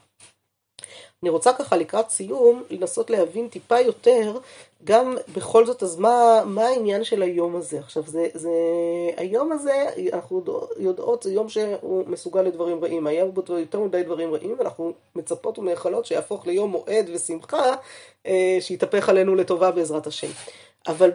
אני 1.22 1.30
רוצה 1.30 1.52
ככה 1.52 1.76
לקראת 1.76 2.11
סיום 2.11 2.62
לנסות 2.70 3.11
להבין 3.11 3.48
טיפה 3.48 3.80
יותר 3.80 4.38
גם 4.85 5.16
בכל 5.37 5.66
זאת 5.66 5.83
אז 5.83 5.96
מה, 5.96 6.42
מה 6.46 6.66
העניין 6.66 7.04
של 7.04 7.22
היום 7.22 7.56
הזה? 7.56 7.78
עכשיו 7.78 8.02
זה, 8.06 8.28
זה 8.35 8.50
היום 9.16 9.52
הזה 9.52 9.87
אנחנו 10.12 10.42
יודעות 10.78 11.22
זה 11.22 11.33
יום 11.33 11.48
שהוא 11.48 12.04
מסוגל 12.06 12.42
לדברים 12.42 12.85
רעים. 12.85 13.06
היה 13.06 13.26
בו 13.26 13.42
יותר 13.59 13.80
מדי 13.80 14.02
דברים 14.02 14.35
רעים 14.35 14.54
ואנחנו 14.59 14.92
מצפות 15.16 15.59
ומייחלות 15.59 16.06
שיהפוך 16.06 16.46
ליום 16.46 16.70
מועד 16.70 17.11
ושמחה 17.14 17.74
אה, 18.26 18.59
שיתהפך 18.61 19.09
עלינו 19.09 19.35
לטובה 19.35 19.70
בעזרת 19.70 20.06
השם. 20.06 20.30
אבל 20.87 21.11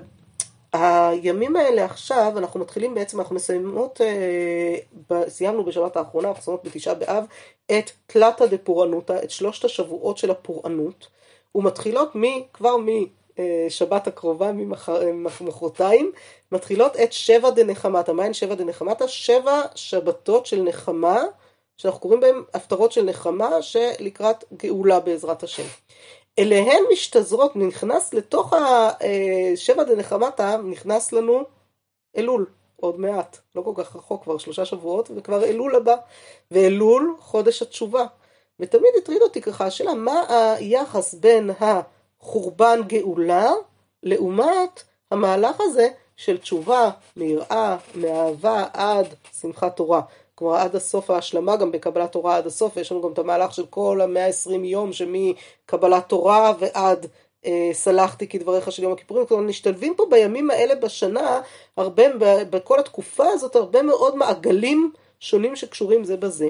הימים 0.80 1.56
האלה 1.56 1.86
עכשיו, 1.86 2.34
אנחנו 2.38 2.60
מתחילים 2.60 2.96
בעצם, 2.96 3.20
אנחנו 3.20 3.36
מסיימות, 3.36 4.02
אה, 4.02 5.30
סיימנו 5.30 5.64
בשבת 5.64 5.98
האחרונה, 5.98 6.28
אנחנו 6.28 6.42
מסיימות 6.42 6.64
בתשעה 6.64 6.94
באב, 6.94 7.26
את 7.66 7.92
תלתא 8.08 8.46
דפורענותא, 8.46 9.20
את 9.24 9.32
שלושת 9.32 9.66
השבועות 9.66 10.18
של 10.18 10.32
הפורענות, 10.32 11.08
ומתחילות 11.56 12.16
מ, 12.16 12.22
כבר 12.54 12.76
משבת 12.78 14.08
הקרובה, 14.08 14.52
ממחרתיים, 15.14 16.12
מתחילות 16.52 16.96
את 16.96 17.14
שבע 17.14 17.50
דנחמתא. 17.50 18.12
מה 18.12 18.24
הן 18.24 18.34
שבע 18.34 18.56
דנחמתא? 18.56 19.08
שבע 19.08 19.62
שבתות 19.76 20.46
של 20.46 20.62
נחמה, 20.62 21.24
שאנחנו 21.78 22.00
קוראים 22.00 22.20
בהן 22.20 22.36
הפטרות 22.54 22.92
של 22.92 23.04
נחמה, 23.04 23.62
שלקראת 23.62 24.44
גאולה 24.58 25.00
בעזרת 25.00 25.44
השם. 25.44 25.64
אליהן 26.40 26.84
משתזרות, 26.92 27.56
נכנס 27.56 28.14
לתוך 28.14 28.54
השבע 28.54 29.84
דנחמתא, 29.84 30.58
נכנס 30.58 31.12
לנו 31.12 31.44
אלול, 32.18 32.46
עוד 32.76 33.00
מעט, 33.00 33.38
לא 33.56 33.62
כל 33.62 33.74
כך 33.76 33.96
רחוק, 33.96 34.24
כבר 34.24 34.38
שלושה 34.38 34.66
שבועות, 34.66 35.12
וכבר 35.16 35.44
אלול 35.46 35.76
הבא, 35.76 35.96
ואלול 36.52 37.16
חודש 37.20 37.62
התשובה. 37.62 38.06
ותמיד 38.60 38.92
הטריד 38.98 39.22
אותי 39.22 39.42
ככה 39.42 39.66
השאלה, 39.66 39.94
מה 39.94 40.24
היחס 40.58 41.14
בין 41.14 41.50
החורבן 41.60 42.80
גאולה 42.88 43.52
לעומת 44.04 44.84
המהלך 45.12 45.56
הזה 45.60 45.88
של 46.16 46.38
תשובה 46.38 46.90
מיראה, 47.16 47.78
מאהבה 47.96 48.66
עד 48.74 49.08
שמחת 49.42 49.76
תורה. 49.76 50.02
כלומר 50.36 50.56
עד 50.56 50.76
הסוף 50.76 51.10
ההשלמה 51.10 51.56
גם 51.56 51.72
בקבלת 51.72 52.12
תורה 52.12 52.38
עד 52.38 52.48
הסוף, 52.48 52.78
יש 52.78 52.92
לנו 52.92 53.02
גם 53.02 53.14
את 53.14 53.20
המהלך 53.20 53.54
של 53.54 53.66
כל 53.66 54.02
המאה 54.04 54.26
עשרים 54.26 54.66
יום 54.66 54.94
שמקבלת 54.94 56.10
תורה 56.10 56.54
ועד 56.60 57.06
אה, 57.46 57.70
סלחתי 57.74 58.28
כדבריך 58.28 58.72
של 58.72 58.84
יום 58.84 58.94
הכיפורים, 58.94 59.26
כלומר 59.26 59.44
נשתלבים 59.44 59.94
פה 59.98 60.06
בימים 60.10 60.52
האלה 60.52 60.76
בשנה, 60.76 61.42
הרבה, 61.78 62.04
בכל 62.50 62.80
התקופה 62.80 63.28
הזאת 63.28 63.56
הרבה 63.56 63.82
מאוד 63.82 64.16
מעגלים 64.16 64.92
שונים 65.20 65.56
שקשורים 65.56 66.04
זה 66.04 66.18
בזה. 66.18 66.48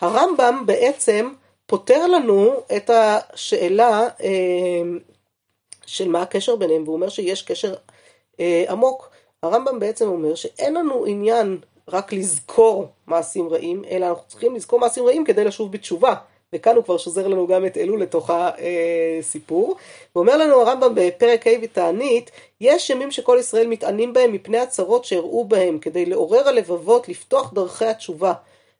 הרמב"ם 0.00 0.62
בעצם 0.66 1.32
פותר 1.66 2.06
לנו 2.06 2.52
את 2.76 2.90
השאלה 2.90 4.08
אה, 4.22 4.82
של 5.86 6.08
מה 6.08 6.22
הקשר 6.22 6.56
ביניהם, 6.56 6.82
והוא 6.82 6.94
אומר 6.94 7.08
שיש 7.08 7.42
קשר 7.42 7.74
אה, 8.40 8.64
עמוק. 8.68 9.10
הרמב"ם 9.42 9.78
בעצם 9.78 10.08
אומר 10.08 10.34
שאין 10.34 10.74
לנו 10.74 11.04
עניין 11.06 11.58
רק 11.88 12.12
לזכור 12.12 12.88
מעשים 13.06 13.48
רעים, 13.48 13.82
אלא 13.90 14.06
אנחנו 14.06 14.24
צריכים 14.28 14.54
לזכור 14.54 14.80
מעשים 14.80 15.04
רעים 15.06 15.24
כדי 15.24 15.44
לשוב 15.44 15.72
בתשובה. 15.72 16.14
וכאן 16.54 16.76
הוא 16.76 16.84
כבר 16.84 16.98
שוזר 16.98 17.28
לנו 17.28 17.46
גם 17.46 17.66
את 17.66 17.76
אלול 17.76 18.02
לתוך 18.02 18.30
הסיפור. 18.34 19.76
ואומר 20.16 20.36
לנו 20.36 20.60
הרמב"ם 20.60 20.92
בפרק 20.94 21.46
ה' 21.46 21.50
ותענית, 21.62 22.30
יש 22.60 22.90
ימים 22.90 23.10
שכל 23.10 23.36
ישראל 23.40 23.66
מתענים 23.66 24.12
בהם 24.12 24.32
מפני 24.32 24.58
הצרות 24.58 25.04
שהראו 25.04 25.44
בהם, 25.44 25.78
כדי 25.78 26.06
לעורר 26.06 26.48
הלבבות 26.48 27.08
לפתוח 27.08 27.52
דרכי 27.54 27.84
התשובה. 27.84 28.32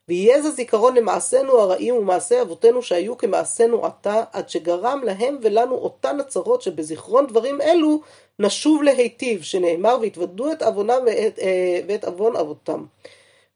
ויהיה 0.09 0.41
זה 0.41 0.51
זיכרון 0.51 0.95
למעשינו 0.95 1.59
הרעים 1.59 1.95
ומעשי 1.95 2.41
אבותינו 2.41 2.81
שהיו 2.81 3.17
כמעשינו 3.17 3.85
עתה, 3.85 4.23
עד 4.31 4.49
שגרם 4.49 5.01
להם 5.03 5.37
ולנו 5.41 5.75
אותן 5.75 6.19
הצרות 6.19 6.61
שבזיכרון 6.61 7.27
דברים 7.27 7.61
אלו 7.61 8.01
נשוב 8.39 8.83
להיטיב, 8.83 9.41
שנאמר 9.41 9.97
והתוודו 10.01 10.51
את 10.51 10.61
עוונם 10.61 10.99
ואת, 11.05 11.39
אה, 11.39 11.79
ואת 11.87 12.05
עוון 12.05 12.35
אבותם. 12.35 12.85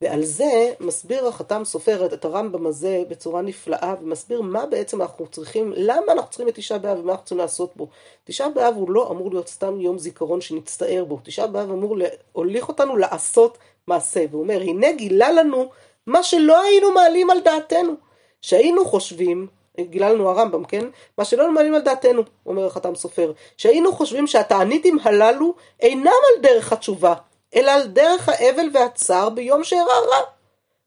ועל 0.02 0.24
זה 0.24 0.74
מסביר 0.80 1.28
החתם 1.28 1.62
סופר 1.66 2.06
את 2.14 2.26
הרמב"ם 2.26 2.68
הזה 2.68 3.04
בצורה 3.08 3.42
נפלאה, 3.42 3.96
ומסביר 4.02 4.42
מה 4.42 4.66
בעצם 4.66 5.02
אנחנו 5.02 5.28
צריכים, 5.28 5.74
למה 5.76 6.12
אנחנו 6.12 6.30
צריכים 6.30 6.48
את 6.48 6.56
תשעה 6.56 6.78
באב 6.78 7.00
ומה 7.00 7.12
אנחנו 7.12 7.26
צריכים 7.26 7.38
לעשות 7.38 7.76
בו. 7.76 7.88
תשעה 8.24 8.50
באב 8.50 8.76
הוא 8.76 8.92
לא 8.92 9.12
אמור 9.12 9.32
להיות 9.32 9.48
סתם 9.48 9.82
יום 9.82 9.98
זיכרון 9.98 10.42
שנצטער 10.42 11.06
בו, 11.06 11.20
תשעה 11.24 11.48
באב 11.48 11.72
אמור 11.72 11.98
להוליך 11.98 12.68
אותנו 12.68 12.98
לעשות 12.98 13.58
מעשה, 13.88 14.26
והוא 14.32 14.42
אומר, 14.42 14.62
הנה 14.62 14.92
גילה 14.92 15.32
לנו 15.32 15.70
מה 16.08 16.24
שלא 16.24 16.62
היינו 16.62 16.92
מעלים 16.92 17.30
על 17.30 17.40
דעתנו, 17.40 17.94
שהיינו 18.42 18.86
חושבים 18.86 19.48
גילה 19.80 20.14
לנו 20.14 20.30
הרמב"ם, 20.30 20.64
כן? 20.64 20.86
מה 21.18 21.26
שלא 21.26 21.52
מעלים 21.52 21.76
על 21.76 21.82
דעתנו, 21.82 22.22
אומר 22.46 22.66
החתם 22.66 22.96
סופר, 22.96 23.32
שהיינו 23.58 23.94
חושבים 23.94 24.28
שהתעניתים 24.28 24.98
הללו 25.04 25.54
אינם 25.80 26.06
על 26.08 26.42
דרך 26.42 26.74
התשובה, 26.74 27.14
אלא 27.56 27.72
על 27.72 27.88
דרך 27.88 28.30
האבל 28.30 28.70
והצער 28.74 29.30
ביום 29.30 29.64
שאירע 29.64 30.00
רע, 30.10 30.22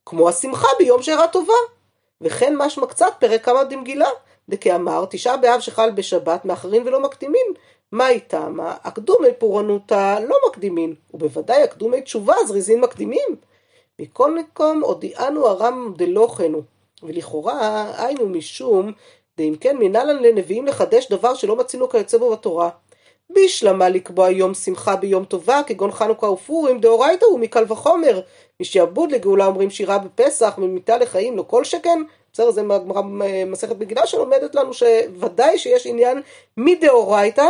כמו 0.06 0.28
השמחה 0.28 0.68
ביום 0.78 1.02
שאירע 1.02 1.26
טובה. 1.26 1.54
וכן 2.20 2.56
משמע 2.56 2.86
קצת 2.86 3.12
פרק 3.18 3.44
כמה 3.44 3.64
דמגילה, 3.64 4.08
דכאמר 4.48 5.04
תשעה 5.10 5.36
באב 5.36 5.60
שחל 5.60 5.90
בשבת 5.90 6.44
מאחרים 6.44 6.82
ולא 6.86 7.00
מקדימין. 7.00 7.46
מה 7.92 8.08
איתם? 8.08 8.58
הקדומי 8.60 9.28
פורענותא 9.38 10.18
לא 10.28 10.36
מקדימין, 10.48 10.94
ובוודאי 11.14 11.62
הקדומי 11.62 12.02
תשובה 12.02 12.34
זריזין 12.46 12.80
מקדימים. 12.80 13.36
מכל 13.98 14.38
מקום 14.38 14.84
הודיענו 14.84 15.46
הרם 15.46 15.94
דלוכנו, 15.96 16.62
ולכאורה 17.02 17.92
היינו 17.96 18.28
משום 18.28 18.92
דאם 19.38 19.56
כן 19.56 19.76
מנהלן 19.78 20.22
לנביאים 20.22 20.66
לחדש 20.66 21.08
דבר 21.10 21.34
שלא 21.34 21.56
מצינו 21.56 21.88
כיוצא 21.88 22.18
בו 22.18 22.30
בתורה. 22.30 22.70
בשלמה 23.30 23.88
לקבוע 23.88 24.30
יום 24.30 24.54
שמחה 24.54 24.96
ביום 24.96 25.24
טובה, 25.24 25.60
כגון 25.66 25.92
חנוכה 25.92 26.26
ופורים, 26.26 26.80
דאורייתא 26.80 27.24
הוא 27.24 27.40
מקל 27.40 27.64
וחומר. 27.68 28.20
משעבוד 28.60 29.12
לגאולה 29.12 29.46
אומרים 29.46 29.70
שירה 29.70 29.98
בפסח, 29.98 30.54
ממיתה 30.58 30.98
לחיים, 30.98 31.36
לא 31.36 31.44
כל 31.46 31.64
שכן. 31.64 32.02
בסדר, 32.32 32.50
זה 32.50 32.62
גמרא 32.62 33.02
מסכת 33.46 33.76
בגילה 33.76 34.06
שלומדת 34.06 34.54
לנו 34.54 34.74
שוודאי 34.74 35.58
שיש 35.58 35.86
עניין 35.86 36.22
מדאורייתא, 36.56 37.46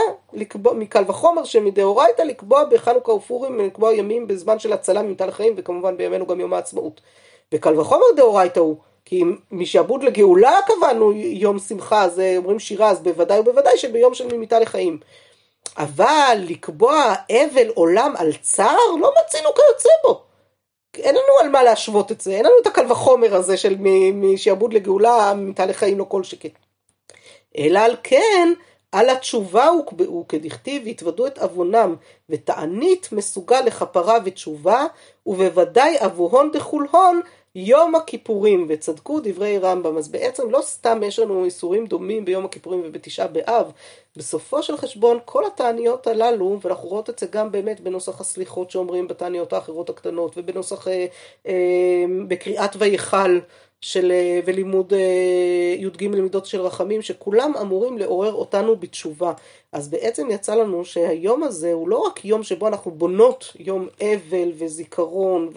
מקל 0.74 1.04
וחומר 1.06 1.44
שמדאורייתא 1.44 2.22
לקבוע 2.22 2.64
בחנוכה 2.64 3.12
ופורים, 3.12 3.58
לקבוע 3.60 3.94
ימים 3.94 4.26
בזמן 4.26 4.58
של 4.58 4.72
הצלה 4.72 5.02
ממיתה 5.02 5.26
לחיים, 5.26 5.54
וכמובן 5.56 5.96
בימינו 5.96 6.26
גם 6.26 6.40
יום 6.40 6.52
העצמאות. 6.52 7.00
וקל 7.54 7.80
וחומר 7.80 8.06
דאורייתא 8.16 8.60
הוא. 8.60 8.76
כי 9.04 9.24
משעבוד 9.50 10.02
לגאולה 10.02 10.58
קבענו 10.66 11.12
יום 11.12 11.58
שמחה, 11.58 12.04
אז 12.04 12.22
אומרים 12.36 12.58
שירה, 12.58 12.90
אז 12.90 13.00
בוודאי 13.00 13.40
ובוודאי 13.40 13.78
שביום 13.78 14.14
של 14.14 14.36
ממיתה 14.36 14.58
לחיים. 14.58 14.98
אבל 15.78 16.38
לקבוע 16.38 17.14
אבל 17.30 17.68
עולם 17.74 18.14
על 18.18 18.32
צער, 18.40 18.90
לא 19.00 19.12
מצינו 19.20 19.48
כיוצא 19.54 19.88
בו. 20.04 20.31
אין 20.96 21.14
לנו 21.14 21.38
על 21.40 21.48
מה 21.48 21.62
להשוות 21.62 22.12
את 22.12 22.20
זה, 22.20 22.30
אין 22.30 22.44
לנו 22.44 22.54
את 22.62 22.66
הקל 22.66 22.92
וחומר 22.92 23.36
הזה 23.36 23.56
של 23.56 23.76
משעבוד 24.14 24.72
לגאולה, 24.72 25.34
ממיתה 25.34 25.66
לחיים, 25.66 25.98
לא 25.98 26.04
כל 26.04 26.22
שכן. 26.22 26.48
אלא 27.58 27.78
על 27.78 27.96
כן, 28.02 28.52
על 28.92 29.10
התשובה 29.10 29.66
הוקבעו 29.66 30.24
כדכתיב 30.28 30.82
והתוודו 30.86 31.26
את 31.26 31.38
עוונם, 31.38 31.94
ותענית 32.30 33.08
מסוגל 33.12 33.60
לכפרה 33.60 34.18
ותשובה, 34.24 34.86
ובוודאי 35.26 35.96
אבוהון 35.98 36.50
דחולהון 36.52 37.20
יום 37.54 37.94
הכיפורים, 37.94 38.66
וצדקו 38.68 39.20
דברי 39.22 39.58
רמב"ם, 39.58 39.96
אז 39.96 40.08
בעצם 40.08 40.50
לא 40.50 40.60
סתם 40.62 41.00
יש 41.02 41.18
לנו 41.18 41.44
איסורים 41.44 41.86
דומים 41.86 42.24
ביום 42.24 42.44
הכיפורים 42.44 42.82
ובתשעה 42.84 43.26
באב, 43.26 43.72
בסופו 44.16 44.62
של 44.62 44.76
חשבון 44.76 45.18
כל 45.24 45.46
התעניות 45.46 46.06
הללו, 46.06 46.58
ואנחנו 46.62 46.88
רואות 46.88 47.10
את 47.10 47.18
זה 47.18 47.26
גם 47.26 47.52
באמת 47.52 47.80
בנוסח 47.80 48.20
הסליחות 48.20 48.70
שאומרים 48.70 49.08
בתעניות 49.08 49.52
האחרות 49.52 49.90
הקטנות, 49.90 50.32
ובנוסח 50.36 50.88
אה, 50.88 51.06
אה, 51.46 52.04
בקריאת 52.28 52.76
ויכל, 52.78 53.38
של, 53.82 54.12
אה, 54.12 54.40
ולימוד 54.44 54.92
אה, 54.92 55.74
י"ג 55.78 56.04
למידות 56.04 56.46
של 56.46 56.60
רחמים, 56.60 57.02
שכולם 57.02 57.52
אמורים 57.60 57.98
לעורר 57.98 58.32
אותנו 58.32 58.76
בתשובה. 58.76 59.32
אז 59.72 59.88
בעצם 59.88 60.30
יצא 60.30 60.54
לנו 60.54 60.84
שהיום 60.84 61.42
הזה 61.42 61.72
הוא 61.72 61.88
לא 61.88 61.98
רק 61.98 62.24
יום 62.24 62.42
שבו 62.42 62.68
אנחנו 62.68 62.90
בונות 62.90 63.52
יום 63.58 63.88
אבל 64.02 64.52
וזיכרון 64.58 65.52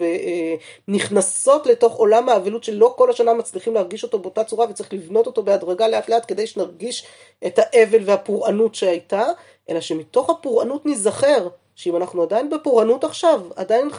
ונכנסות 0.88 1.66
לתוך 1.66 1.96
עולם 1.96 2.28
האבלות 2.28 2.64
שלא 2.64 2.94
כל 2.96 3.10
השנה 3.10 3.34
מצליחים 3.34 3.74
להרגיש 3.74 4.02
אותו 4.02 4.18
באותה 4.18 4.44
צורה 4.44 4.66
וצריך 4.70 4.92
לבנות 4.92 5.26
אותו 5.26 5.42
בהדרגה 5.42 5.88
לאט 5.88 6.08
לאט 6.08 6.24
כדי 6.28 6.46
שנרגיש 6.46 7.06
את 7.46 7.58
האבל 7.58 8.02
והפורענות 8.04 8.74
שהייתה, 8.74 9.24
אלא 9.70 9.80
שמתוך 9.80 10.30
הפורענות 10.30 10.86
ניזכר 10.86 11.48
שאם 11.76 11.96
אנחנו 11.96 12.22
עדיין 12.22 12.50
בפורענות 12.50 13.04
עכשיו, 13.04 13.40
עדיין 13.56 13.90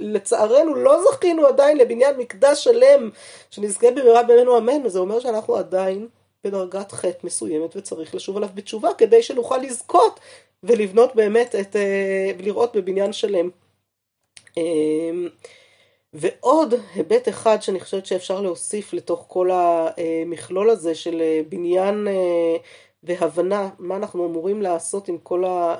לצערנו 0.00 0.74
לא 0.74 1.02
זכינו 1.02 1.46
עדיין 1.46 1.76
לבניין 1.76 2.16
מקדש 2.16 2.64
שלם 2.64 3.10
שנזכה 3.50 3.90
במהרה 3.90 4.22
בימינו 4.22 4.58
אמן, 4.58 4.88
זה 4.88 4.98
אומר 4.98 5.20
שאנחנו 5.20 5.56
עדיין 5.56 6.08
בדרגת 6.44 6.92
חטא 6.92 7.26
מסוימת 7.26 7.76
וצריך 7.76 8.14
לשוב 8.14 8.36
עליו 8.36 8.48
בתשובה 8.54 8.94
כדי 8.98 9.22
שנוכל 9.22 9.58
לזכות 9.58 10.20
ולבנות 10.62 11.16
באמת 11.16 11.54
את, 11.54 11.76
אה, 11.76 12.30
ולראות 12.38 12.76
בבניין 12.76 13.12
שלם. 13.12 13.50
אמ, 14.56 15.28
ועוד 16.12 16.74
היבט 16.94 17.28
אחד 17.28 17.62
שאני 17.62 17.80
חושבת 17.80 18.06
שאפשר 18.06 18.40
להוסיף 18.40 18.92
לתוך 18.92 19.24
כל 19.28 19.50
המכלול 19.52 20.70
הזה 20.70 20.94
של 20.94 21.20
אה, 21.20 21.40
בניין 21.48 22.08
אה, 22.08 22.56
והבנה, 23.02 23.68
מה 23.78 23.96
אנחנו 23.96 24.26
אמורים 24.26 24.62
לעשות 24.62 25.08
עם 25.08 25.18
כל 25.18 25.44
ה... 25.44 25.76